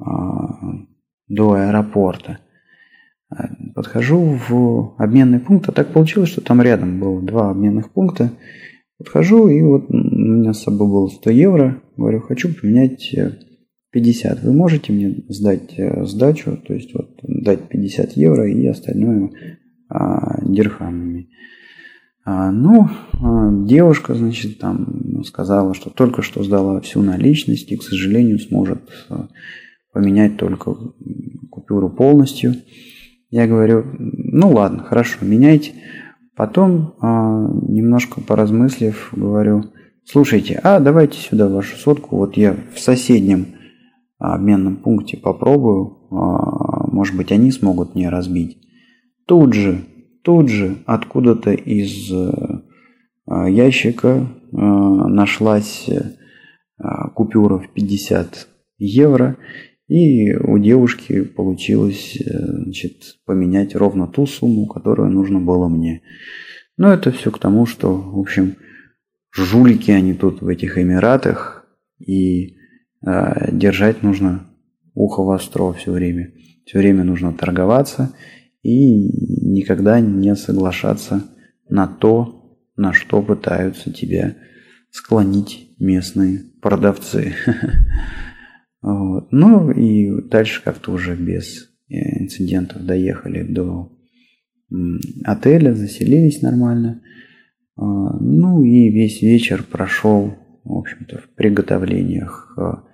[0.00, 0.86] а,
[1.28, 2.40] до аэропорта.
[3.30, 8.32] А, подхожу в обменный пункт, а так получилось, что там рядом было два обменных пункта.
[8.98, 11.80] Подхожу, и вот у меня с собой было 100 евро.
[11.96, 13.14] Говорю, хочу поменять
[13.92, 14.42] 50.
[14.42, 19.30] Вы можете мне сдать э, сдачу, то есть вот дать 50 евро и остальное
[19.88, 21.28] а, дирхамами.
[22.24, 22.88] А, ну,
[23.20, 28.80] а, девушка, значит, там сказала, что только что сдала всю наличность и, к сожалению, сможет
[29.10, 29.28] а,
[29.92, 30.74] поменять только
[31.50, 32.54] купюру полностью.
[33.30, 35.72] Я говорю, ну ладно, хорошо, меняйте.
[36.36, 36.94] Потом,
[37.68, 39.66] немножко поразмыслив, говорю,
[40.04, 43.46] слушайте, а давайте сюда вашу сотку, вот я в соседнем
[44.18, 48.58] обменном пункте попробую, может быть, они смогут мне разбить.
[49.26, 49.84] Тут же,
[50.24, 55.88] тут же, откуда-то из а, ящика а, нашлась
[57.14, 59.36] купюра в 50 евро,
[59.86, 66.02] и у девушки получилось значит, поменять ровно ту сумму, которую нужно было мне.
[66.76, 68.56] Но это все к тому, что, в общем,
[69.30, 71.64] жулики они тут в этих Эмиратах,
[71.98, 72.56] и
[73.06, 74.46] э, держать нужно
[74.94, 76.32] ухо востро все время.
[76.66, 78.14] Все время нужно торговаться
[78.64, 81.22] и никогда не соглашаться
[81.68, 84.36] на то, на что пытаются тебя
[84.90, 87.34] склонить местные продавцы.
[88.86, 93.90] Ну и дальше как-то уже без э, инцидентов доехали до
[95.24, 97.00] отеля, заселились нормально.
[97.76, 102.84] А, ну и весь вечер прошел, в общем-то, в приготовлениях а,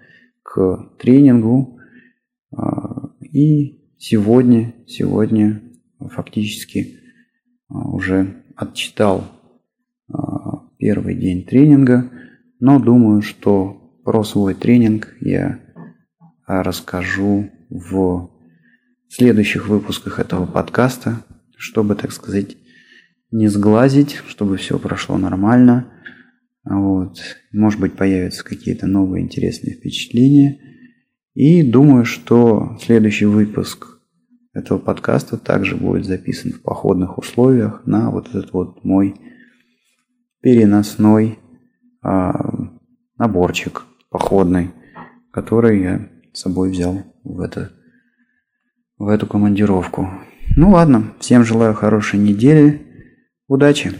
[0.45, 1.81] к тренингу.
[2.57, 5.63] А, и сегодня, сегодня
[6.01, 6.99] фактически
[7.69, 9.31] уже отчитал
[10.79, 12.11] первый день тренинга,
[12.59, 15.61] но думаю, что про свой тренинг я
[16.47, 18.31] расскажу в
[19.09, 21.23] следующих выпусках этого подкаста,
[21.57, 22.57] чтобы, так сказать,
[23.31, 25.93] не сглазить, чтобы все прошло нормально.
[26.65, 27.21] Вот.
[27.53, 30.59] Может быть, появятся какие-то новые интересные впечатления.
[31.35, 33.90] И думаю, что следующий выпуск
[34.53, 39.15] этого подкаста также будет записан в походных условиях на вот этот вот мой
[40.41, 41.39] переносной
[42.03, 42.33] а,
[43.17, 44.71] наборчик походный,
[45.31, 47.73] который я с собой взял в, это,
[48.99, 50.11] в эту командировку.
[50.57, 52.87] Ну ладно, всем желаю хорошей недели.
[53.47, 53.93] Удачи!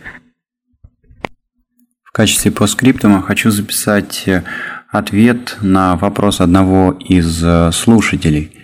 [2.03, 4.43] В качестве постскриптума хочу записать э,
[4.89, 8.60] ответ на вопрос одного из э, слушателей.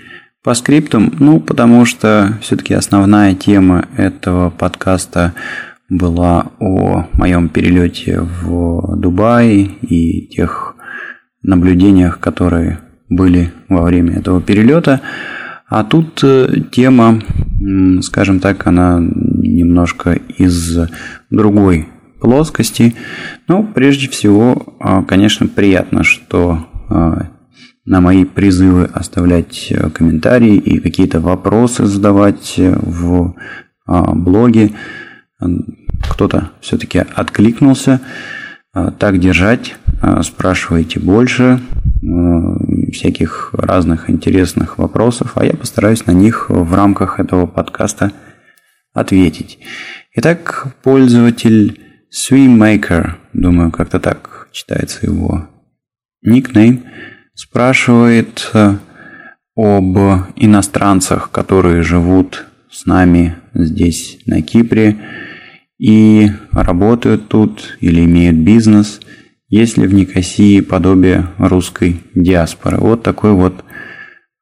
[0.46, 5.34] По скриптум, ну, потому что все-таки основная тема этого подкаста
[5.88, 10.76] была о моем перелете в Дубай и тех
[11.42, 12.78] наблюдениях, которые
[13.08, 15.00] были во время этого перелета.
[15.68, 17.20] А тут э, тема,
[18.02, 20.78] скажем так, она немножко из
[21.28, 21.88] другой
[22.20, 22.94] плоскости.
[23.48, 27.30] Но прежде всего, а, конечно, приятно, что а,
[27.86, 33.34] на мои призывы оставлять э, комментарии и какие-то вопросы задавать в
[33.86, 34.72] а, блоге
[36.10, 38.00] кто-то все-таки откликнулся.
[38.98, 39.76] Так держать,
[40.22, 41.60] спрашивайте больше,
[42.92, 48.12] всяких разных интересных вопросов, а я постараюсь на них в рамках этого подкаста
[48.92, 49.58] ответить.
[50.14, 55.48] Итак, пользователь Swimmaker, думаю, как-то так читается его
[56.22, 56.84] никнейм,
[57.36, 58.74] спрашивает э,
[59.54, 59.96] об
[60.34, 64.96] иностранцах, которые живут с нами здесь, на Кипре,
[65.78, 69.00] и работают тут или имеют бизнес–
[69.48, 72.78] есть ли в Никосии подобие русской диаспоры?
[72.78, 73.64] Вот такой вот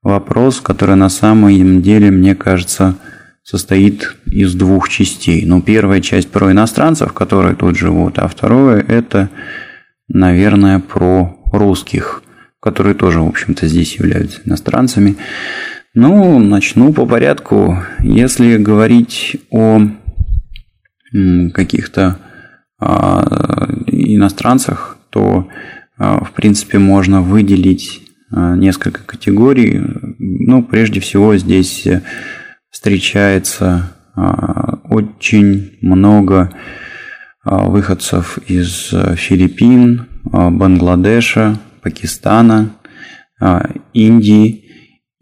[0.02, 2.96] вопрос, который на самом деле, мне кажется,
[3.42, 5.44] состоит из двух частей.
[5.44, 9.28] Ну, первая часть про иностранцев, которые тут живут, а второе– это,
[10.08, 12.22] наверное, про русских,
[12.64, 15.16] которые тоже, в общем-то, здесь являются иностранцами.
[15.92, 17.78] Ну, начну по порядку.
[18.00, 19.82] Если говорить о
[21.52, 22.16] каких-то
[22.80, 25.46] а, иностранцах, то,
[25.98, 28.00] а, в принципе, можно выделить
[28.30, 29.82] а, несколько категорий.
[30.18, 31.86] Ну, прежде всего, здесь
[32.70, 33.92] встречается
[34.84, 36.50] очень много
[37.42, 42.70] выходцев из Филиппин, Бангладеша, Пакистана,
[43.92, 44.64] Индии.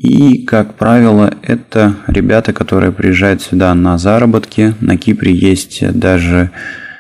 [0.03, 4.75] И, как правило, это ребята, которые приезжают сюда на заработки.
[4.81, 6.51] На Кипре есть даже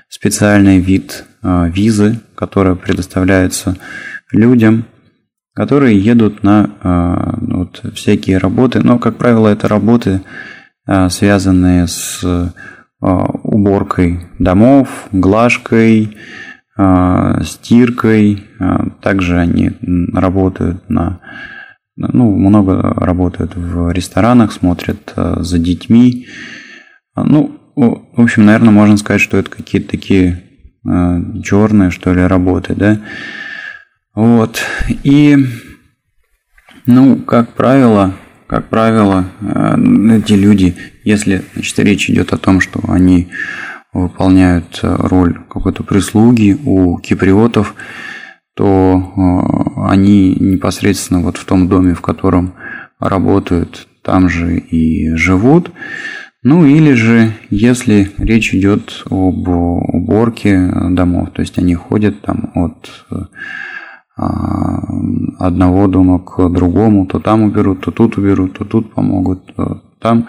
[0.08, 3.76] специальный вид а, визы, которая предоставляется
[4.30, 4.84] людям,
[5.54, 8.80] которые едут на а, вот, всякие работы.
[8.80, 10.22] Но, как правило, это работы,
[10.86, 12.24] а, связанные с
[13.00, 16.16] уборкой домов, глажкой,
[17.44, 18.44] стиркой.
[19.02, 19.72] Также они
[20.12, 21.20] работают на
[21.96, 26.26] ну, много работают в ресторанах, смотрят за детьми.
[27.14, 30.42] Ну, в общем, наверное, можно сказать, что это какие-то такие
[30.86, 33.00] э, черные, что ли, работы, да.
[34.14, 34.62] Вот.
[35.02, 35.38] И,
[36.86, 38.14] ну, как правило,
[38.46, 43.28] как правило, э, эти люди, если значит, речь идет о том, что они
[43.92, 47.74] выполняют роль какой-то прислуги у киприотов,
[48.54, 49.02] то
[49.88, 52.54] они непосредственно вот в том доме, в котором
[52.98, 55.72] работают, там же и живут.
[56.42, 62.90] Ну или же, если речь идет об уборке домов, то есть они ходят там от
[65.38, 69.54] одного дома к другому, то там уберут, то тут уберут, то тут помогут,
[70.02, 70.28] там,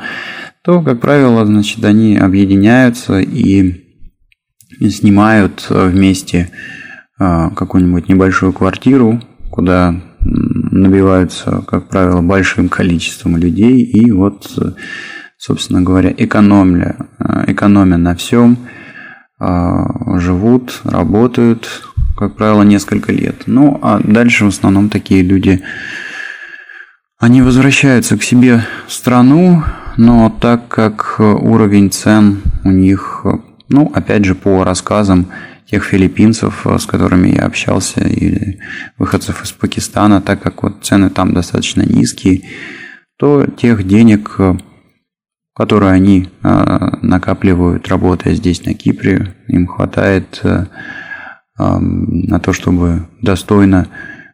[0.63, 3.83] то, как правило, значит, они объединяются и
[4.89, 6.49] снимают вместе
[7.19, 14.47] а, какую-нибудь небольшую квартиру, куда набиваются, как правило, большим количеством людей, и вот
[15.43, 18.57] собственно говоря, экономля, э, экономя на всем,
[19.41, 19.83] э,
[20.19, 21.83] живут, работают,
[22.15, 23.43] как правило, несколько лет.
[23.45, 25.62] Ну, а дальше в основном такие люди,
[27.23, 29.63] они возвращаются к себе в страну,
[29.95, 33.25] но так как уровень цен у них,
[33.69, 35.27] ну, опять же, по рассказам
[35.65, 38.59] тех филиппинцев, с которыми я общался, или
[38.97, 42.41] выходцев из Пакистана, так как вот цены там достаточно низкие,
[43.17, 44.38] то тех денег
[45.55, 49.36] которые они накапливают, работая здесь, на Кипре.
[49.47, 50.65] Им хватает э,
[51.59, 53.88] на то, чтобы достойно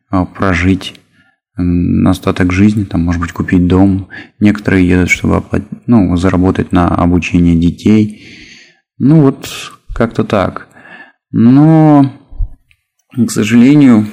[0.09, 0.23] а,
[1.59, 4.07] прожить остаток жизни, там, может быть, купить дом.
[4.39, 8.23] Некоторые едут, чтобы оплатить, ну, заработать на обучение детей.
[8.97, 9.49] Ну, вот
[9.93, 10.67] как-то так.
[11.31, 12.11] Но,
[13.15, 14.07] к сожалению,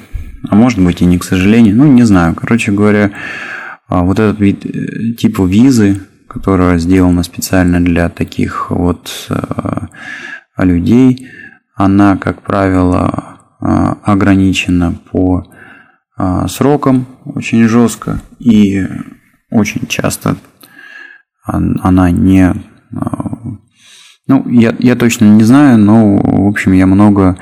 [0.48, 2.34] а может быть и не к сожалению, ну, не знаю.
[2.34, 3.12] Короче говоря,
[3.88, 9.86] а, вот этот вид э, типа визы, которая сделана специально для таких вот э,
[10.58, 11.28] людей,
[11.74, 13.66] она, как правило, э,
[14.04, 15.46] ограничена по
[16.18, 18.86] э, срокам очень жестко и
[19.50, 20.36] очень часто
[21.44, 22.54] она не...
[24.28, 27.36] Ну, я, я точно не знаю, но, в общем, я много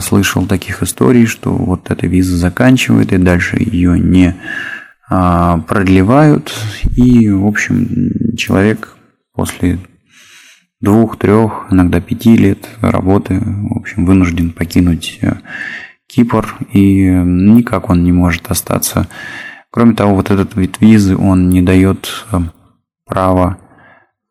[0.00, 4.34] слышал таких историй, что вот эта виза заканчивает, и дальше ее не
[5.10, 6.54] а, продлевают,
[6.96, 8.96] и, в общем, человек
[9.32, 9.78] после
[10.80, 15.36] двух, трех, иногда пяти лет работы, в общем, вынужден покинуть э,
[16.08, 19.06] Кипр, и никак он не может остаться.
[19.70, 22.38] Кроме того, вот этот вид визы, он не дает э,
[23.04, 23.58] права,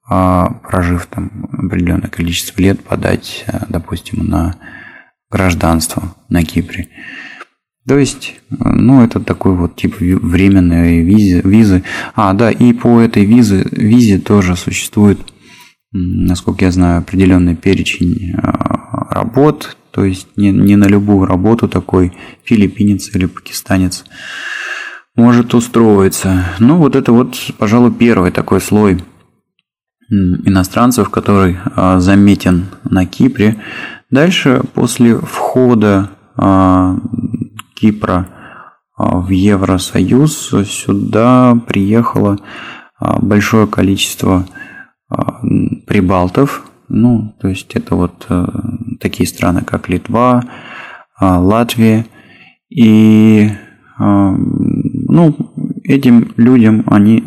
[0.09, 4.55] а, прожив там определенное количество лет, подать, э, допустим, на
[5.29, 6.87] гражданство на Кипре.
[7.87, 11.41] То есть, ну, это такой вот тип временной визы.
[11.41, 11.83] визы.
[12.15, 15.19] А, да, и по этой визе, визе тоже существует,
[15.91, 19.77] насколько я знаю, определенный перечень а, работ.
[19.97, 24.05] То есть, не, не на любую работу такой филиппинец или пакистанец
[25.15, 26.45] может устроиться.
[26.59, 29.03] Ну, вот это вот, пожалуй, первый такой слой
[30.11, 33.59] иностранцев, который а, заметен на Кипре.
[34.11, 36.97] Дальше, после входа а,
[37.73, 38.27] Кипра
[38.95, 42.37] а, в Евросоюз сюда приехало
[42.99, 44.45] большое количество
[45.87, 48.45] прибалтов, ну, то есть это вот э,
[48.99, 50.43] такие страны, как Литва,
[51.19, 52.05] Латвия.
[52.69, 53.49] И,
[53.97, 55.35] ну,
[55.83, 57.23] этим людям они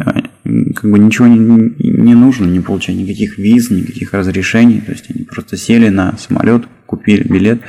[0.75, 4.81] как бы ничего не, не нужно, не получать никаких виз, никаких разрешений.
[4.81, 7.63] То есть они просто сели на самолет, купили билет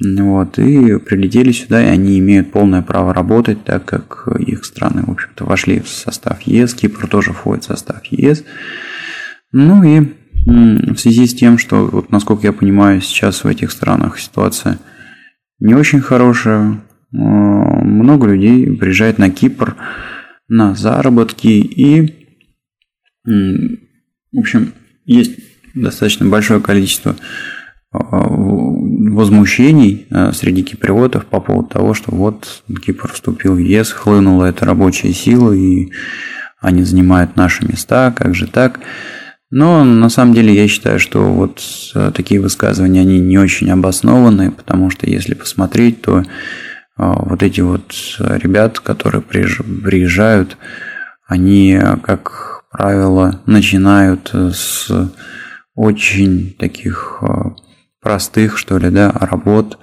[0.00, 5.10] вот, и прилетели сюда, и они имеют полное право работать, так как их страны, в
[5.10, 8.44] общем-то, вошли в состав ЕС, Кипр тоже входит в состав ЕС.
[9.52, 10.12] Ну и
[10.44, 14.78] в связи с тем, что, вот, насколько я понимаю, сейчас в этих странах ситуация
[15.58, 16.80] не очень хорошая,
[17.10, 19.76] много людей приезжает на Кипр
[20.48, 22.12] на заработки и,
[23.24, 24.72] в общем,
[25.06, 25.38] есть
[25.74, 27.16] достаточно большое количество
[29.14, 34.64] возмущений э, среди киприотов по поводу того, что вот Кипр вступил в ЕС, хлынула эта
[34.64, 35.92] рабочая сила, и
[36.60, 38.80] они занимают наши места, как же так?
[39.56, 41.62] Но на самом деле я считаю, что вот
[41.94, 46.24] э, такие высказывания, они не очень обоснованы, потому что если посмотреть, то э,
[46.96, 50.56] вот эти вот ребята, которые приезжают,
[51.28, 54.90] они, как правило, начинают с
[55.76, 57.22] очень таких
[58.02, 59.78] простых, что ли, да, работ,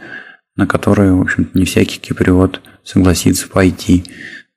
[0.58, 4.04] на которые, в общем-то, не всякий киприот согласится пойти.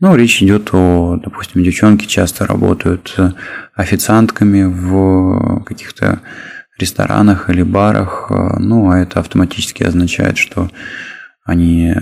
[0.05, 3.17] Ну, речь идет о, допустим, девчонки часто работают
[3.75, 6.21] официантками в каких-то
[6.79, 10.71] ресторанах или барах, ну, а это автоматически означает, что
[11.43, 11.95] они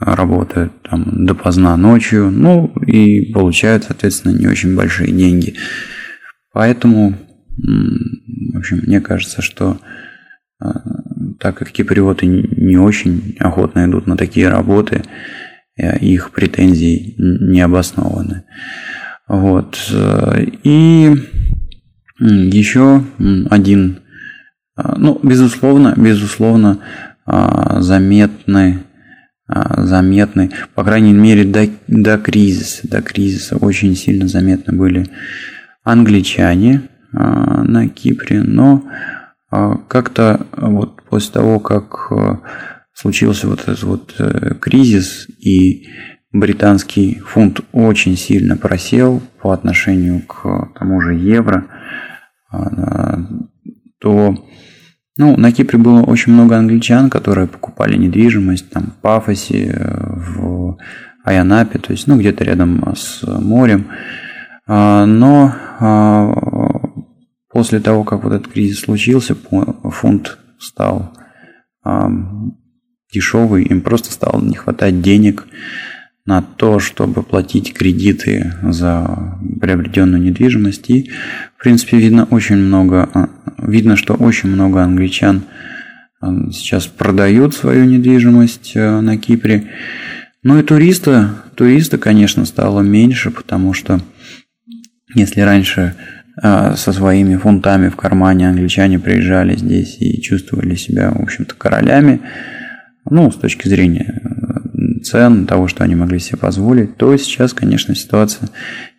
[0.00, 5.54] работают там допоздна ночью, ну, и получают, соответственно, не очень большие деньги.
[6.52, 7.14] Поэтому
[7.56, 9.78] в общем, мне кажется, что
[11.38, 15.04] так как киприоты не очень охотно идут на такие работы,
[16.00, 18.44] их претензии не обоснованы.
[19.28, 19.78] Вот.
[20.64, 21.14] И
[22.18, 23.04] еще
[23.50, 24.00] один,
[24.76, 26.78] ну, безусловно, безусловно,
[27.26, 28.80] заметный
[29.76, 32.88] заметны, по крайней мере, до, до кризиса.
[32.88, 35.06] До кризиса очень сильно заметны были
[35.82, 38.84] англичане на Кипре, но
[39.50, 42.10] как-то вот после того, как
[42.92, 45.88] случился вот этот вот э, кризис и
[46.32, 51.66] британский фунт очень сильно просел по отношению к тому же евро,
[53.98, 54.36] то
[55.16, 60.78] ну, на Кипре было очень много англичан, которые покупали недвижимость там, в Пафосе, в
[61.24, 63.88] Айанапе, то есть ну, где-то рядом с морем.
[64.66, 66.32] А, но а,
[67.50, 71.12] после того, как вот этот кризис случился, фунт стал
[73.12, 75.46] дешевый, им просто стало не хватать денег
[76.26, 80.88] на то, чтобы платить кредиты за приобретенную недвижимость.
[80.90, 81.10] И,
[81.56, 85.42] в принципе, видно очень много, а, видно, что очень много англичан
[86.20, 89.72] а, сейчас продают свою недвижимость а, на Кипре.
[90.42, 94.00] Ну и туриста, туриста, конечно, стало меньше, потому что
[95.14, 95.96] если раньше
[96.42, 102.20] со своими фунтами в кармане англичане приезжали здесь и чувствовали себя, в общем-то, королями,
[103.08, 104.20] ну, с точки зрения
[105.02, 108.48] цен, того, что они могли себе позволить, то сейчас, конечно, ситуация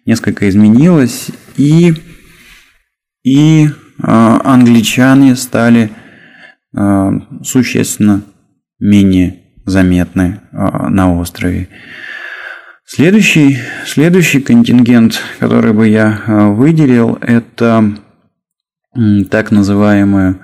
[0.06, 1.94] несколько изменилась, и,
[3.24, 3.70] и э,
[4.02, 5.92] англичане стали
[6.76, 7.10] э,
[7.44, 8.24] существенно
[8.80, 11.70] менее заметны э, на острове.
[12.86, 17.96] Следующий, следующий контингент, который бы я выделил, это
[19.30, 20.40] так называемые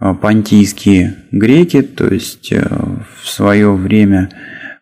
[0.00, 4.30] понтийские греки, то есть в свое время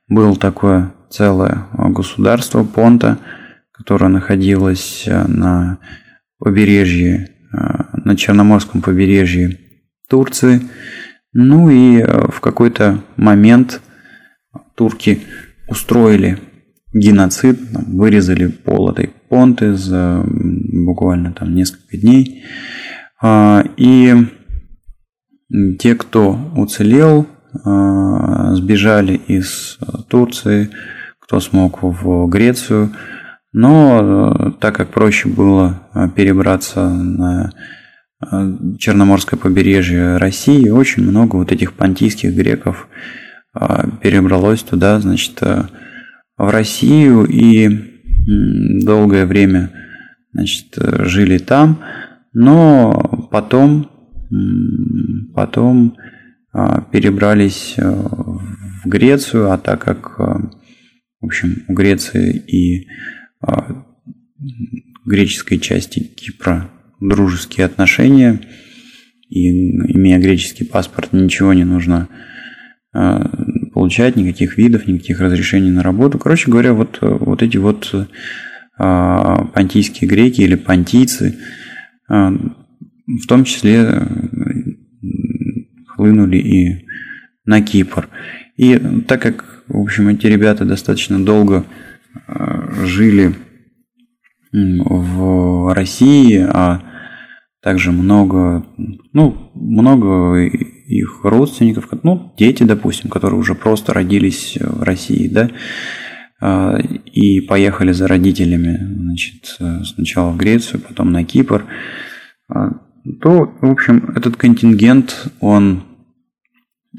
[0.09, 3.19] было такое целое государство Понта,
[3.73, 5.79] которое находилось э, на
[6.39, 7.57] побережье, э,
[8.05, 9.59] на Черноморском побережье
[10.09, 10.63] Турции.
[11.33, 13.81] Ну и э, в какой-то момент
[14.75, 15.23] турки
[15.69, 16.39] устроили
[16.93, 22.45] геноцид, вырезали пол этой понты за буквально там несколько дней.
[23.21, 24.15] А, и
[25.79, 27.27] те, кто уцелел,
[27.65, 29.79] Э, сбежали из
[30.09, 30.71] Турции,
[31.19, 32.91] кто смог в Грецию.
[33.53, 37.53] Но э, так как проще было э, перебраться на
[38.81, 42.89] Черноморское побережье России, очень много вот этих понтийских греков
[43.55, 45.71] перебралось туда, значит, в
[46.37, 48.03] Россию и
[48.85, 49.71] долгое время,
[50.33, 51.79] значит, жили там,
[52.33, 53.89] но потом,
[55.39, 55.97] потом
[56.53, 60.25] а, перебрались э, в Грецию, а так как, э,
[61.21, 62.89] в общем, у Греции и
[63.41, 63.85] а,
[65.07, 66.69] греческой части Кипра
[67.01, 68.41] дружеские отношения,
[69.29, 69.49] и
[69.93, 72.09] имея греческий паспорт, ничего не нужно
[72.93, 73.31] а,
[73.73, 76.19] получать, никаких видов, никаких разрешений на работу.
[76.19, 77.95] Короче говоря, вот, вот эти вот
[78.77, 81.37] понтийские греки или понтийцы,
[82.09, 84.07] в том числе
[85.99, 86.87] хлынули и
[87.45, 88.09] на Кипр.
[88.57, 88.79] И
[89.09, 91.65] так как, в общем, эти ребята достаточно долго
[92.27, 93.35] э, жили
[94.53, 96.83] в России, а
[97.61, 98.65] также много,
[99.13, 105.51] ну, много их родственников, ну, дети, допустим, которые уже просто родились в России, да,
[106.41, 112.08] э, и поехали за родителями, значит, сначала в Грецию, потом на Кипр, э,
[113.21, 115.85] то, в общем, этот контингент, он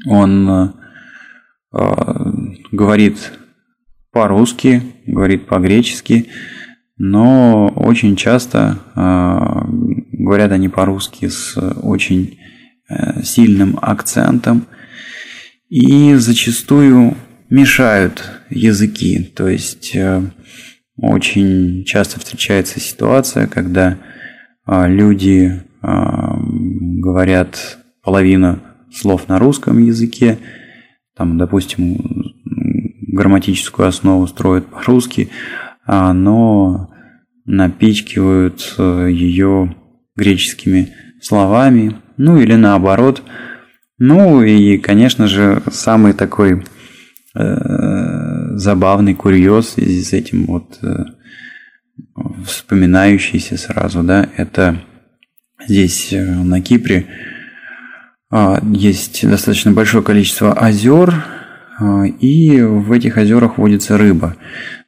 [0.06, 0.68] он э,
[1.76, 2.32] э,
[2.72, 3.32] говорит
[4.12, 6.30] по-русски, говорит по-гречески,
[6.96, 9.40] но очень часто э,
[10.12, 12.38] говорят они по-русски с очень
[12.88, 14.66] э, сильным акцентом
[15.68, 17.16] и зачастую
[17.48, 19.24] мешают языки.
[19.34, 20.22] То есть э,
[20.96, 23.98] очень часто встречается ситуация, когда
[24.66, 28.60] э, люди говорят половину
[28.92, 30.38] слов на русском языке,
[31.16, 31.98] там, допустим,
[33.12, 35.30] грамматическую основу строят по-русски,
[35.86, 36.90] а, но
[37.44, 39.74] напичкивают э, ее
[40.16, 43.22] греческими словами, ну или наоборот.
[43.98, 46.64] Ну и, конечно же, самый такой
[47.34, 51.04] э, забавный курьез с этим вот э,
[52.46, 54.80] вспоминающийся сразу, да, это
[55.66, 57.06] здесь, э, на Кипре,
[58.32, 61.24] а, есть достаточно большое количество озер,
[61.78, 64.36] а, и в этих озерах водится рыба.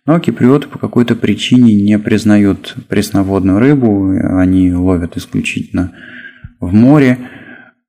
[0.06, 5.92] Но киприоты по какой-то причине не признают пресноводную рыбу, они ловят исключительно
[6.60, 7.18] в море.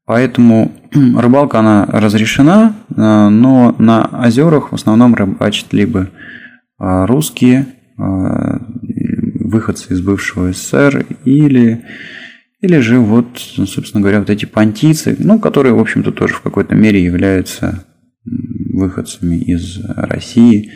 [0.05, 6.09] Поэтому рыбалка она разрешена, а, но на озерах в основном рыбачат либо
[6.79, 11.85] русские, выходцы из бывшего СССР, или
[12.63, 16.75] или же вот, собственно говоря, вот эти понтийцы, ну, которые, в общем-то, тоже в какой-то
[16.75, 17.83] мере являются
[18.23, 20.71] выходцами из России.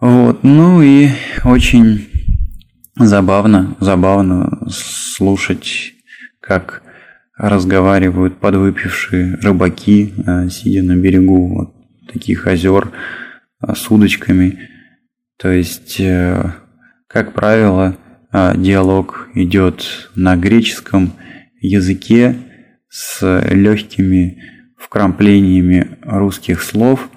[0.00, 0.42] Вот.
[0.42, 1.10] Ну и
[1.44, 2.08] очень
[2.98, 5.92] забавно, забавно слушать,
[6.40, 6.82] как
[7.38, 11.74] разговаривают подвыпившие рыбаки, э, сидя на берегу вот
[12.12, 12.90] таких озер
[13.62, 14.68] э, с удочками.
[15.38, 16.54] То есть, э,
[17.06, 18.05] как правило, а,
[18.56, 21.12] диалог идет на греческом
[21.60, 22.36] языке
[22.88, 24.42] с легкими
[24.78, 27.08] вкраплениями русских слов,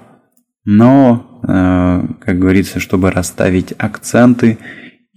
[0.65, 4.57] но, а, как говорится, чтобы расставить акценты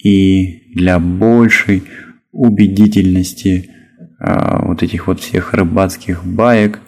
[0.03, 1.85] и для большей
[2.33, 3.71] убедительности
[4.19, 6.81] а, вот этих вот всех рыбацких баек,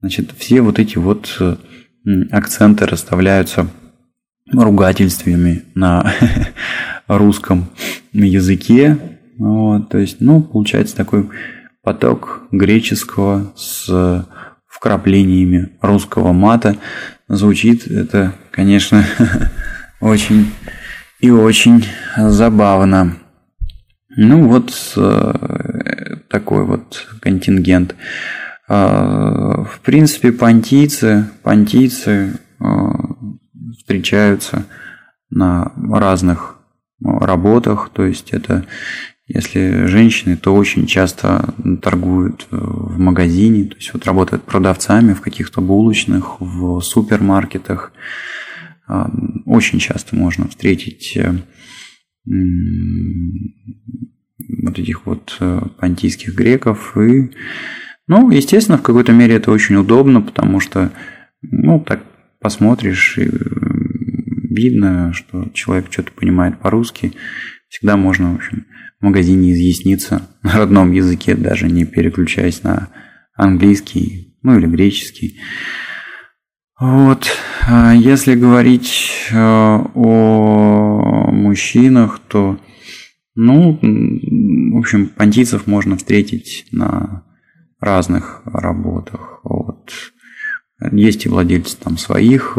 [0.00, 1.40] значит, все вот эти вот
[2.30, 3.68] акценты расставляются
[4.52, 6.12] ругательствами на
[7.08, 7.70] русском
[8.22, 8.98] языке.
[9.38, 11.28] Вот, то есть, ну, получается такой
[11.82, 14.26] поток греческого с
[14.68, 16.76] вкраплениями русского мата.
[17.28, 19.04] Звучит это, конечно,
[20.00, 20.50] очень
[21.20, 21.86] и очень
[22.16, 23.16] забавно.
[24.16, 27.96] Ну вот э, такой вот контингент.
[28.68, 32.64] А, в принципе, понтийцы, понтийцы э,
[33.78, 34.66] встречаются
[35.30, 36.53] на разных
[37.04, 38.66] работах, то есть это
[39.26, 45.22] если женщины, то очень часто торгуют э, в магазине, то есть вот работают продавцами в
[45.22, 47.92] каких-то булочных, в супермаркетах.
[49.46, 51.32] Очень часто можно встретить э,
[54.62, 56.94] вот этих вот э, понтийских греков.
[56.98, 57.30] И,
[58.06, 60.92] ну, естественно, в какой-то мере это очень удобно, потому что,
[61.40, 62.02] ну, так
[62.40, 63.30] посмотришь, и
[64.54, 67.12] видно, что человек что-то понимает по-русски,
[67.68, 68.66] всегда можно, в общем,
[69.00, 72.88] в магазине изъясниться на родном языке, даже не переключаясь на
[73.34, 75.38] английский, ну или греческий.
[76.78, 77.26] Вот.
[77.66, 82.58] А если говорить э, о мужчинах, то,
[83.34, 87.24] ну, в общем, понтийцев можно встретить на
[87.80, 89.40] разных работах.
[89.44, 89.92] Вот.
[90.92, 92.58] Есть и владельцы там своих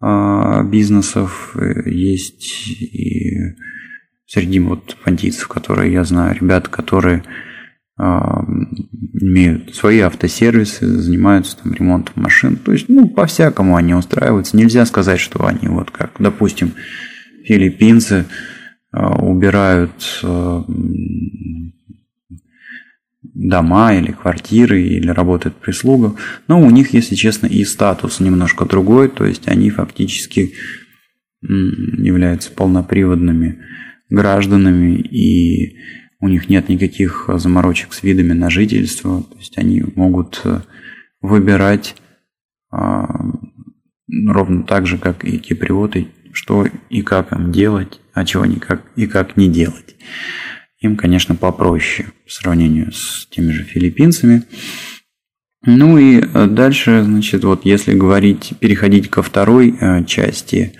[0.00, 3.56] бизнесов, э, есть и
[4.26, 7.22] среди вот понтийцев, которые я знаю, ребята, которые
[7.98, 8.44] а,
[9.14, 12.56] имеют свои автосервисы, занимаются там ремонтом машин.
[12.56, 14.56] То есть, ну, по-всякому они устраиваются.
[14.56, 16.74] Нельзя сказать, что они вот как, допустим,
[17.44, 18.26] филиппинцы
[18.92, 20.20] а, убирают
[23.36, 26.16] дома или квартиры, или работает прислуга.
[26.48, 30.54] Но у них, если честно, и статус немножко другой, то есть они фактически
[31.42, 33.58] являются полноприводными
[34.08, 35.76] гражданами, и
[36.18, 40.60] у них нет никаких заморочек с видами на жительство, то есть они могут э,
[41.20, 41.94] выбирать
[42.70, 43.06] а,
[44.26, 49.06] ровно так же, как и киприоты, что и как им делать, а чего никак и
[49.06, 49.96] как не делать.
[50.86, 54.44] Им, конечно, попроще по сравнению с теми же филиппинцами.
[55.64, 60.74] Ну и э, дальше, значит, вот если говорить, переходить ко второй э, части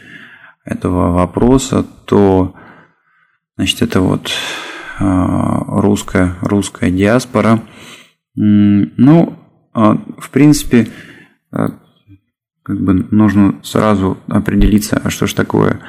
[0.64, 2.54] этого вопроса, то,
[3.56, 4.30] значит, это вот
[5.00, 7.64] э, русская, русская диаспора.
[8.36, 9.38] Ну,
[9.72, 10.88] в принципе,
[11.50, 15.80] как бы нужно сразу определиться, а что же такое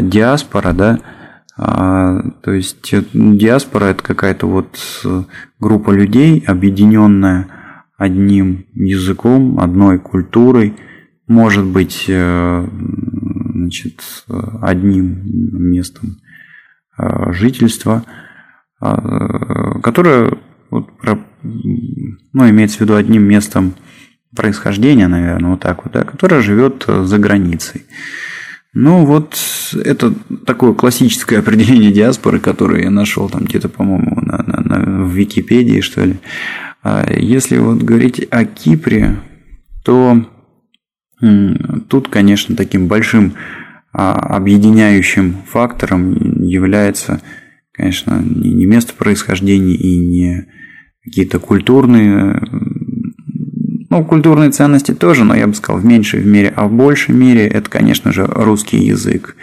[0.00, 1.00] диаспора, да,
[1.58, 5.22] а, то есть э, диаспора это какая-то вот э,
[5.58, 7.48] группа людей, объединенная
[7.96, 10.74] одним языком, одной культурой,
[11.26, 12.68] может быть, э,
[13.54, 14.02] значит,
[14.60, 16.18] одним местом
[17.30, 18.04] жительства,
[18.78, 20.38] которое
[20.70, 20.88] вот,
[21.42, 23.74] ну, имеется в виду одним местом
[24.34, 27.82] происхождения, наверное, вот так вот, да, которое живет за границей.
[28.78, 29.40] Ну, вот
[29.72, 30.12] это
[30.44, 35.80] такое классическое определение диаспоры, которое я нашел там где-то, по-моему, на, на, на, в Википедии,
[35.80, 36.16] что ли.
[36.82, 39.16] А если вот говорить о Кипре,
[39.82, 40.26] то
[41.88, 43.32] тут, конечно, таким большим
[43.94, 47.22] а, объединяющим фактором является,
[47.72, 50.48] конечно, не место происхождения и не
[51.02, 52.42] какие-то культурные,
[53.96, 57.46] ну, культурные ценности тоже, но я бы сказал, в меньшей мере, а в большей мере
[57.46, 59.36] это, конечно же, русский язык.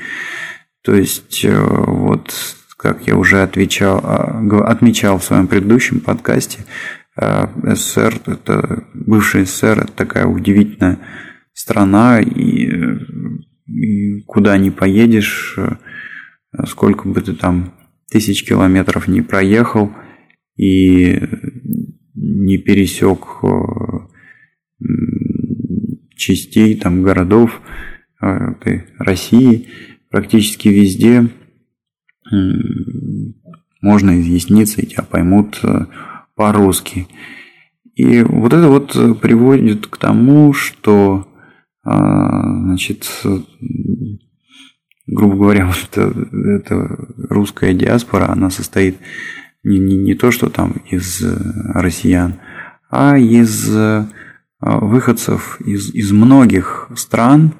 [0.84, 2.32] То есть, э, вот,
[2.78, 6.66] как я уже отвечал, а, отмечал в своем предыдущем подкасте,
[7.20, 11.00] э, СССР, это бывший СССР, это такая удивительная
[11.54, 12.70] страна, и,
[13.66, 15.78] и куда ни поедешь, э,
[16.68, 17.74] сколько бы ты там
[18.12, 19.92] тысяч километров не проехал
[20.58, 21.20] и
[22.14, 23.42] не пересек
[26.16, 27.62] частей там городов
[29.00, 29.68] России,
[30.10, 31.30] практически везде
[33.82, 35.86] можно изъясниться, и тебя поймут э,
[36.36, 37.08] по-русски.
[37.96, 41.28] И вот это вот приводит к тому, что
[41.84, 43.06] значит,
[45.06, 48.98] грубо говоря, вот это, это русская диаспора, она состоит
[49.64, 51.22] не, не, не то, что там из
[51.74, 52.36] россиян,
[52.90, 53.70] а из
[54.66, 57.54] выходцев из, из многих стран,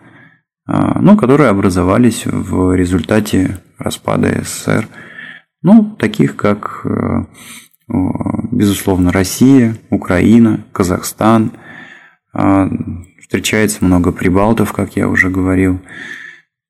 [0.66, 4.88] а, ну, которые образовались в результате распада СССР.
[5.62, 7.94] Ну, таких как, э,
[8.52, 11.54] безусловно, Россия, Украина, Казахстан.
[13.22, 15.80] Встречается много прибалтов, как я уже говорил.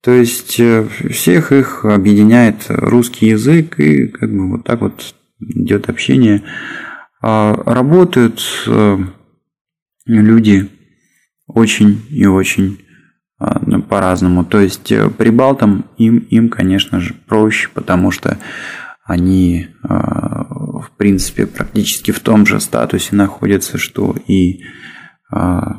[0.04, 5.90] То есть э, всех их объединяет русский язык, и как бы вот так вот идет
[5.90, 6.44] общение.
[7.22, 8.98] А, работают э,
[10.06, 10.70] люди
[11.48, 12.80] очень и очень
[13.40, 14.46] а, ну, по-разному.
[14.46, 18.38] То есть э, прибалтам им, им, конечно же, проще, потому что
[19.04, 20.46] они, а,
[20.80, 24.62] в принципе, практически в том же статусе находятся, что и
[25.30, 25.76] а,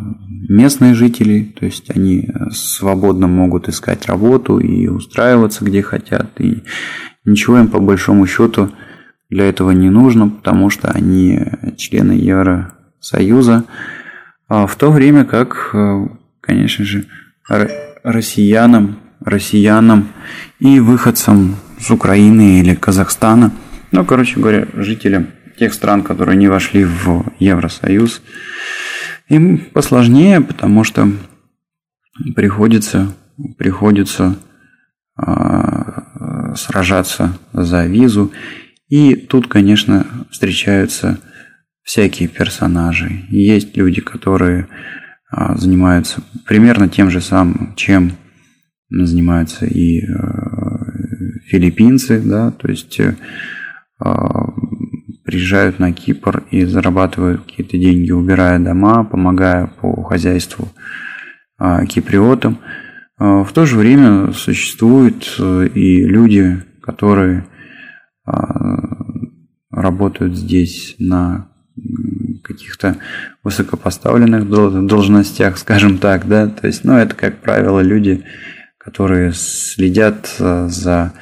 [0.49, 6.64] местные жители, то есть они свободно могут искать работу и устраиваться где хотят, и
[7.25, 8.72] ничего им по большому счету
[9.31, 11.41] для этого не нужно, потому что они
[11.79, 13.64] члены Евросоюза,
[14.49, 16.07] в то время как, э,
[16.40, 17.07] конечно же,
[18.03, 20.09] россиянам, россиянам
[20.61, 23.53] и выходцам с Украины или Казахстана,
[23.92, 25.28] ну, короче говоря, жителям
[25.59, 28.22] тех стран, которые не вошли в Евросоюз,
[29.28, 31.09] им посложнее, потому что
[32.34, 33.14] приходится,
[33.57, 34.36] приходится
[35.16, 38.32] э, сражаться за визу.
[38.88, 41.18] И тут, конечно, встречаются
[41.85, 43.26] всякие персонажи.
[43.28, 44.66] Есть люди, которые
[45.30, 48.12] а, занимаются примерно тем же самым, чем
[48.91, 50.05] занимаются и э,
[51.47, 53.16] филиппинцы, да, то есть э,
[53.99, 54.53] а,
[55.24, 60.68] приезжают на Кипр и зарабатывают какие-то деньги, убирая дома, помогая по хозяйству
[61.59, 62.59] а, киприотам.
[63.18, 67.47] В то же время существуют э, и люди, которые
[69.70, 71.54] работают здесь на
[72.43, 72.97] каких-то
[73.43, 78.25] высокопоставленных должностях, скажем так, да, то есть, ну, это, как правило, люди,
[78.79, 81.12] которые следят э, за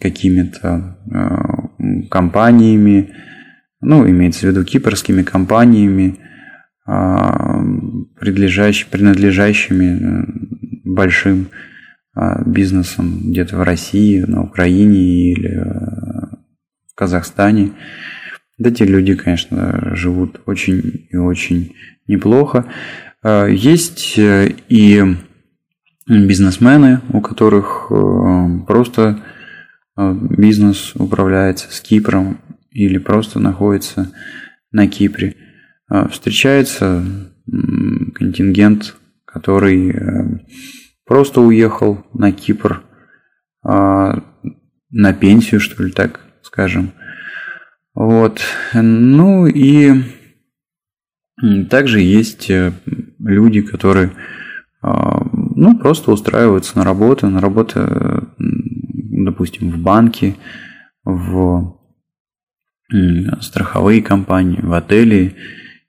[0.00, 3.14] какими-то э, компаниями,
[3.80, 6.18] ну, имеется в виду кипрскими компаниями,
[6.86, 7.62] а,
[8.18, 10.24] принадлежащими, э,
[10.84, 11.48] большим
[12.14, 15.62] а, бизнесом где-то в России, на Украине или
[16.90, 17.72] в Казахстане.
[18.62, 21.74] Эти люди, конечно, живут очень и очень
[22.06, 22.66] неплохо.
[23.22, 25.02] А, есть э, и
[26.06, 29.22] бизнесмены, у которых э, просто
[29.96, 32.38] э, бизнес управляется с Кипром
[32.70, 34.12] или просто находится
[34.72, 35.36] на Кипре.
[35.88, 37.04] А, встречается
[38.14, 38.94] контингент,
[39.24, 40.40] который
[41.04, 42.84] просто уехал на Кипр
[43.64, 44.22] а,
[44.90, 46.92] на пенсию, что ли, так скажем.
[47.94, 48.40] Вот.
[48.72, 50.02] Ну и
[51.70, 52.72] также есть э,
[53.18, 54.12] люди, которые
[54.82, 60.36] а, ну, просто устраиваются на работу, на работу, допустим, в банке,
[61.04, 61.76] в
[63.40, 65.36] страховые компании, в отели,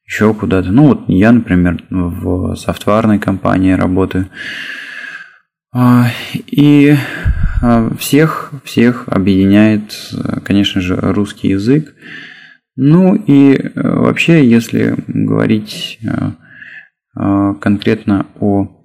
[0.06, 0.72] еще куда-то.
[0.72, 4.28] Ну, вот я, например, в софтварной компании работаю.
[5.74, 6.96] А, и
[7.98, 11.94] всех, всех объединяет, конечно же, русский язык.
[12.76, 16.32] Ну и э, вообще, если говорить э,
[17.20, 18.78] э, конкретно о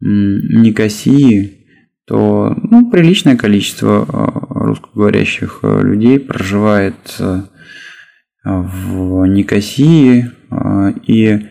[0.00, 1.66] Никосии,
[2.06, 4.06] то ну, приличное количество
[4.48, 7.20] русскоговорящих людей проживает
[8.42, 10.30] в Никосии,
[11.06, 11.46] и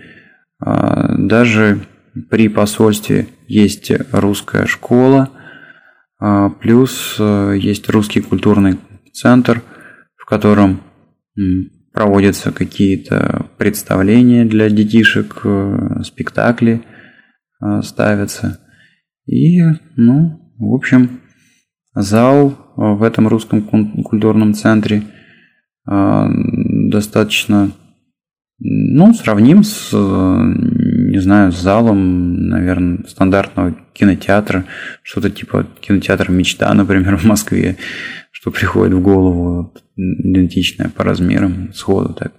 [0.60, 1.82] даже
[2.32, 5.39] при посольстве есть русская школа– А,
[6.60, 8.78] плюс э, есть русский культурный
[9.14, 9.64] центр,
[10.18, 10.82] в котором
[11.94, 16.82] проводятся какие-то представления для детишек, э, спектакли
[17.62, 18.60] э, ставятся.
[19.26, 19.62] И,
[19.96, 21.22] ну, в общем,
[21.96, 25.04] зал в этом русском культурном центре
[25.86, 27.72] достаточно,
[28.60, 29.92] ну, сравним с
[31.10, 34.66] не знаю, залом, наверное, стандартного кинотеатра,
[35.04, 37.78] что-то типа кинотеатра «Мечта», например, в Москве,
[38.32, 42.34] что приходит в голову, идентичное по размерам, сходу так.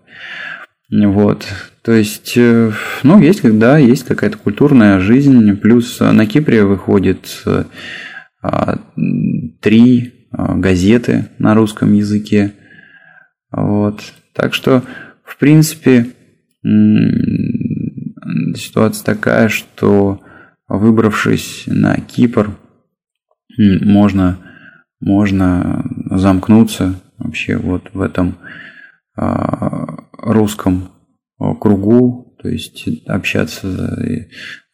[0.90, 1.46] Вот,
[1.82, 2.72] то есть, э,
[3.04, 7.64] ну, есть, когда есть какая-то культурная жизнь, плюс на Кипре выходит э,
[8.42, 8.78] а,
[9.60, 12.54] три а, газеты на русском языке,
[13.52, 14.00] вот,
[14.34, 14.82] так что,
[15.22, 16.06] в принципе,
[18.56, 20.20] ситуация такая, что
[20.68, 22.56] выбравшись на Кипр,
[23.58, 24.38] можно,
[25.00, 28.38] можно замкнуться вообще вот в этом
[29.16, 30.90] а, русском
[31.38, 33.98] кругу, то есть общаться,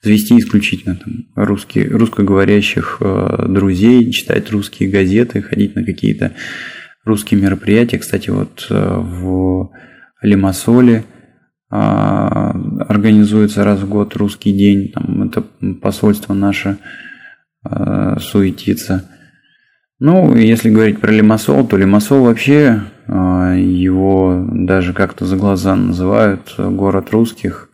[0.03, 6.33] завести исключительно там русские, русскоговорящих а, друзей, читать русские газеты, ходить на какие-то
[7.05, 7.99] русские мероприятия.
[7.99, 9.71] Кстати, вот а, в
[10.23, 11.16] Лимассоле– а,
[11.69, 15.43] организуется раз в год русский день, там это
[15.83, 16.79] посольство наше
[17.63, 19.09] а, суетится.
[19.99, 26.55] Ну, если говорить про Лимассол, то Лимассол вообще а, его даже как-то за глаза называют
[26.57, 27.71] город русских,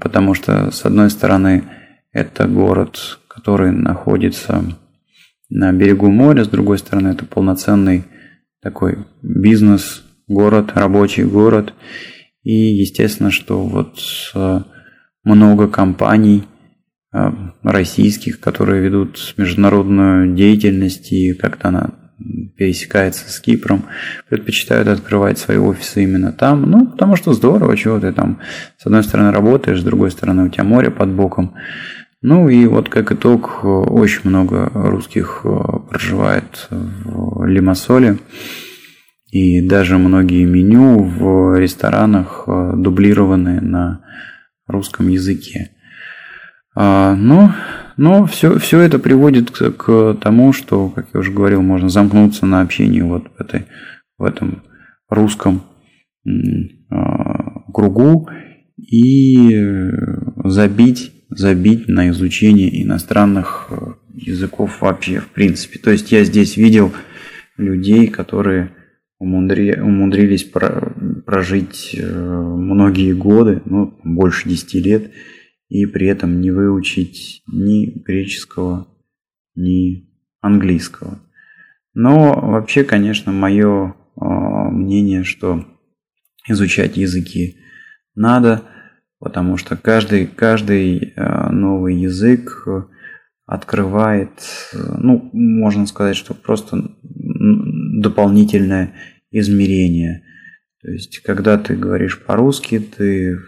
[0.00, 1.64] потому что, с одной стороны,
[2.12, 4.64] это город, который находится
[5.50, 8.04] на берегу моря, с другой стороны, это полноценный
[8.62, 11.74] такой бизнес, город, рабочий город.
[12.44, 13.98] И естественно, что вот
[14.34, 14.60] э,
[15.24, 16.44] много компаний
[17.12, 17.30] э,
[17.62, 21.90] российских, которые ведут международную деятельность и как-то она
[22.56, 23.86] пересекается с Кипром,
[24.28, 26.70] предпочитают открывать свои офисы именно там.
[26.70, 28.40] Ну, потому что здорово, чего ты там
[28.78, 31.54] с одной стороны работаешь, с другой стороны у тебя море под боком.
[32.22, 35.48] Ну и вот как итог, очень много русских э,
[35.88, 38.18] проживает в Лимассоле.
[39.34, 44.04] И даже многие меню в ресторанах э, дублированы на
[44.68, 45.72] русском языке.
[46.76, 47.52] А, но,
[47.96, 52.46] но все, все это приводит к, к тому, что, как я уже говорил, можно замкнуться
[52.46, 53.66] на общении вот в, этой,
[54.18, 54.62] в этом
[55.08, 55.64] русском
[56.90, 58.28] а, кругу
[58.76, 59.90] и
[60.44, 63.74] забить, забить на изучение иностранных э,
[64.14, 65.80] языков вообще в принципе.
[65.80, 66.92] То есть я здесь видел
[67.56, 68.70] людей, которые
[69.24, 70.94] умудри, умудрились про,
[71.24, 75.10] прожить э, многие годы, ну, больше 10 лет,
[75.68, 78.86] и при этом не выучить ни греческого,
[79.54, 80.10] ни
[80.40, 81.20] английского.
[81.94, 85.64] Но вообще, конечно, мое э, мнение, что
[86.46, 87.56] изучать языки
[88.14, 88.62] надо,
[89.18, 92.66] потому что каждый, каждый э, новый язык
[93.46, 94.30] открывает,
[94.72, 98.94] ну, можно сказать, что просто дополнительное
[99.38, 100.22] измерение.
[100.82, 103.38] То есть, когда ты говоришь по-русски, ты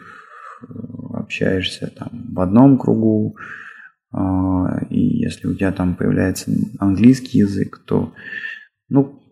[1.12, 3.37] общаешься там в одном кругу,
[4.12, 8.14] а, и если у тебя там появляется английский язык, то,
[8.89, 9.22] ну,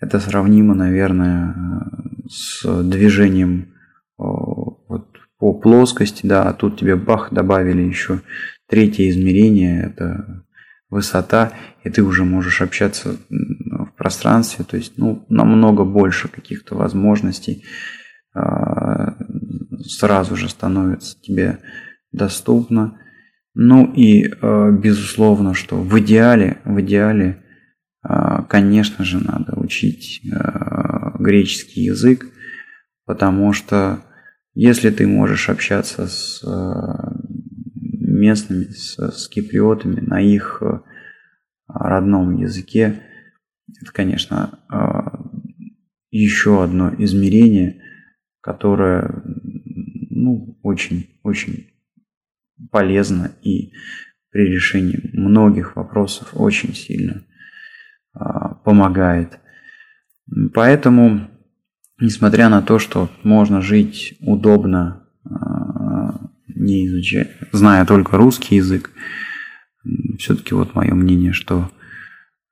[0.00, 1.86] это сравнимо, наверное,
[2.28, 3.74] с движением
[4.16, 5.08] вот,
[5.38, 8.20] по плоскости, да, а тут тебе бах добавили еще
[8.68, 10.44] третье измерение, это
[10.90, 11.52] высота,
[11.82, 13.16] и ты уже можешь общаться
[14.04, 17.64] пространстве, то есть ну, намного больше каких-то возможностей
[18.34, 19.16] а,
[19.86, 21.60] сразу же становится тебе
[22.12, 23.00] доступно.
[23.54, 27.42] Ну и а, безусловно, что в идеале, в идеале,
[28.02, 30.20] а, конечно же, надо учить
[31.18, 32.26] греческий язык,
[33.06, 34.00] потому что
[34.52, 36.42] если ты можешь общаться с
[38.00, 40.62] местными, с, киприотами на их
[41.66, 43.02] родном языке.
[43.68, 44.76] Это, конечно, э,
[46.10, 47.82] еще одно измерение,
[48.40, 49.22] которое
[50.10, 51.70] ну, очень, очень
[52.70, 53.72] полезно и
[54.30, 57.24] при решении многих вопросов очень сильно
[58.14, 58.20] э,
[58.64, 59.38] помогает.
[60.52, 61.28] Поэтому,
[62.00, 65.04] несмотря на то, что можно жить удобно
[66.54, 68.90] не изучая, зная только русский язык,
[70.18, 71.73] все-таки вот мое мнение, что а,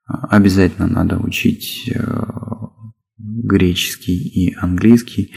[0.05, 2.23] обязательно надо учить э,
[3.17, 5.33] греческий и английский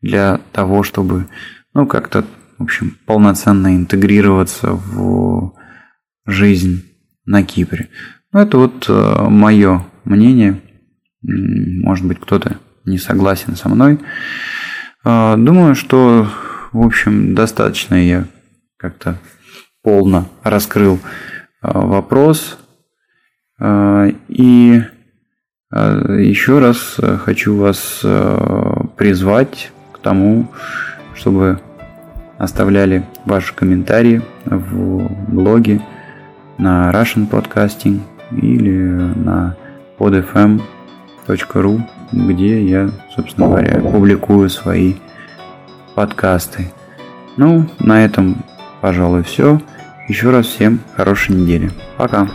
[0.00, 1.26] для того, чтобы,
[1.74, 2.24] ну, как-то,
[2.58, 5.54] в общем, полноценно интегрироваться в
[6.26, 6.84] жизнь
[7.24, 7.88] на Кипре.
[8.32, 10.60] Ну, это вот э, мое мнение.
[11.22, 14.00] Может быть, кто-то не согласен со мной.
[15.04, 16.28] Э, думаю, что,
[16.72, 18.26] в общем, достаточно я
[18.76, 19.18] как-то
[19.82, 20.98] полно раскрыл
[21.62, 22.58] вопрос.
[23.60, 24.82] И
[25.70, 28.00] еще раз хочу вас
[28.96, 30.46] призвать к тому,
[31.14, 31.60] чтобы
[32.38, 35.80] оставляли ваши комментарии в блоге
[36.56, 38.00] на Russian Podcasting
[38.30, 38.72] или
[39.16, 39.56] на
[39.98, 41.80] podfm.ru,
[42.12, 44.94] где я, собственно говоря, публикую свои
[45.94, 46.72] подкасты.
[47.36, 48.44] Ну, на этом,
[48.80, 49.60] пожалуй, все.
[50.08, 51.70] Еще раз всем хорошей недели.
[51.96, 52.28] Пока.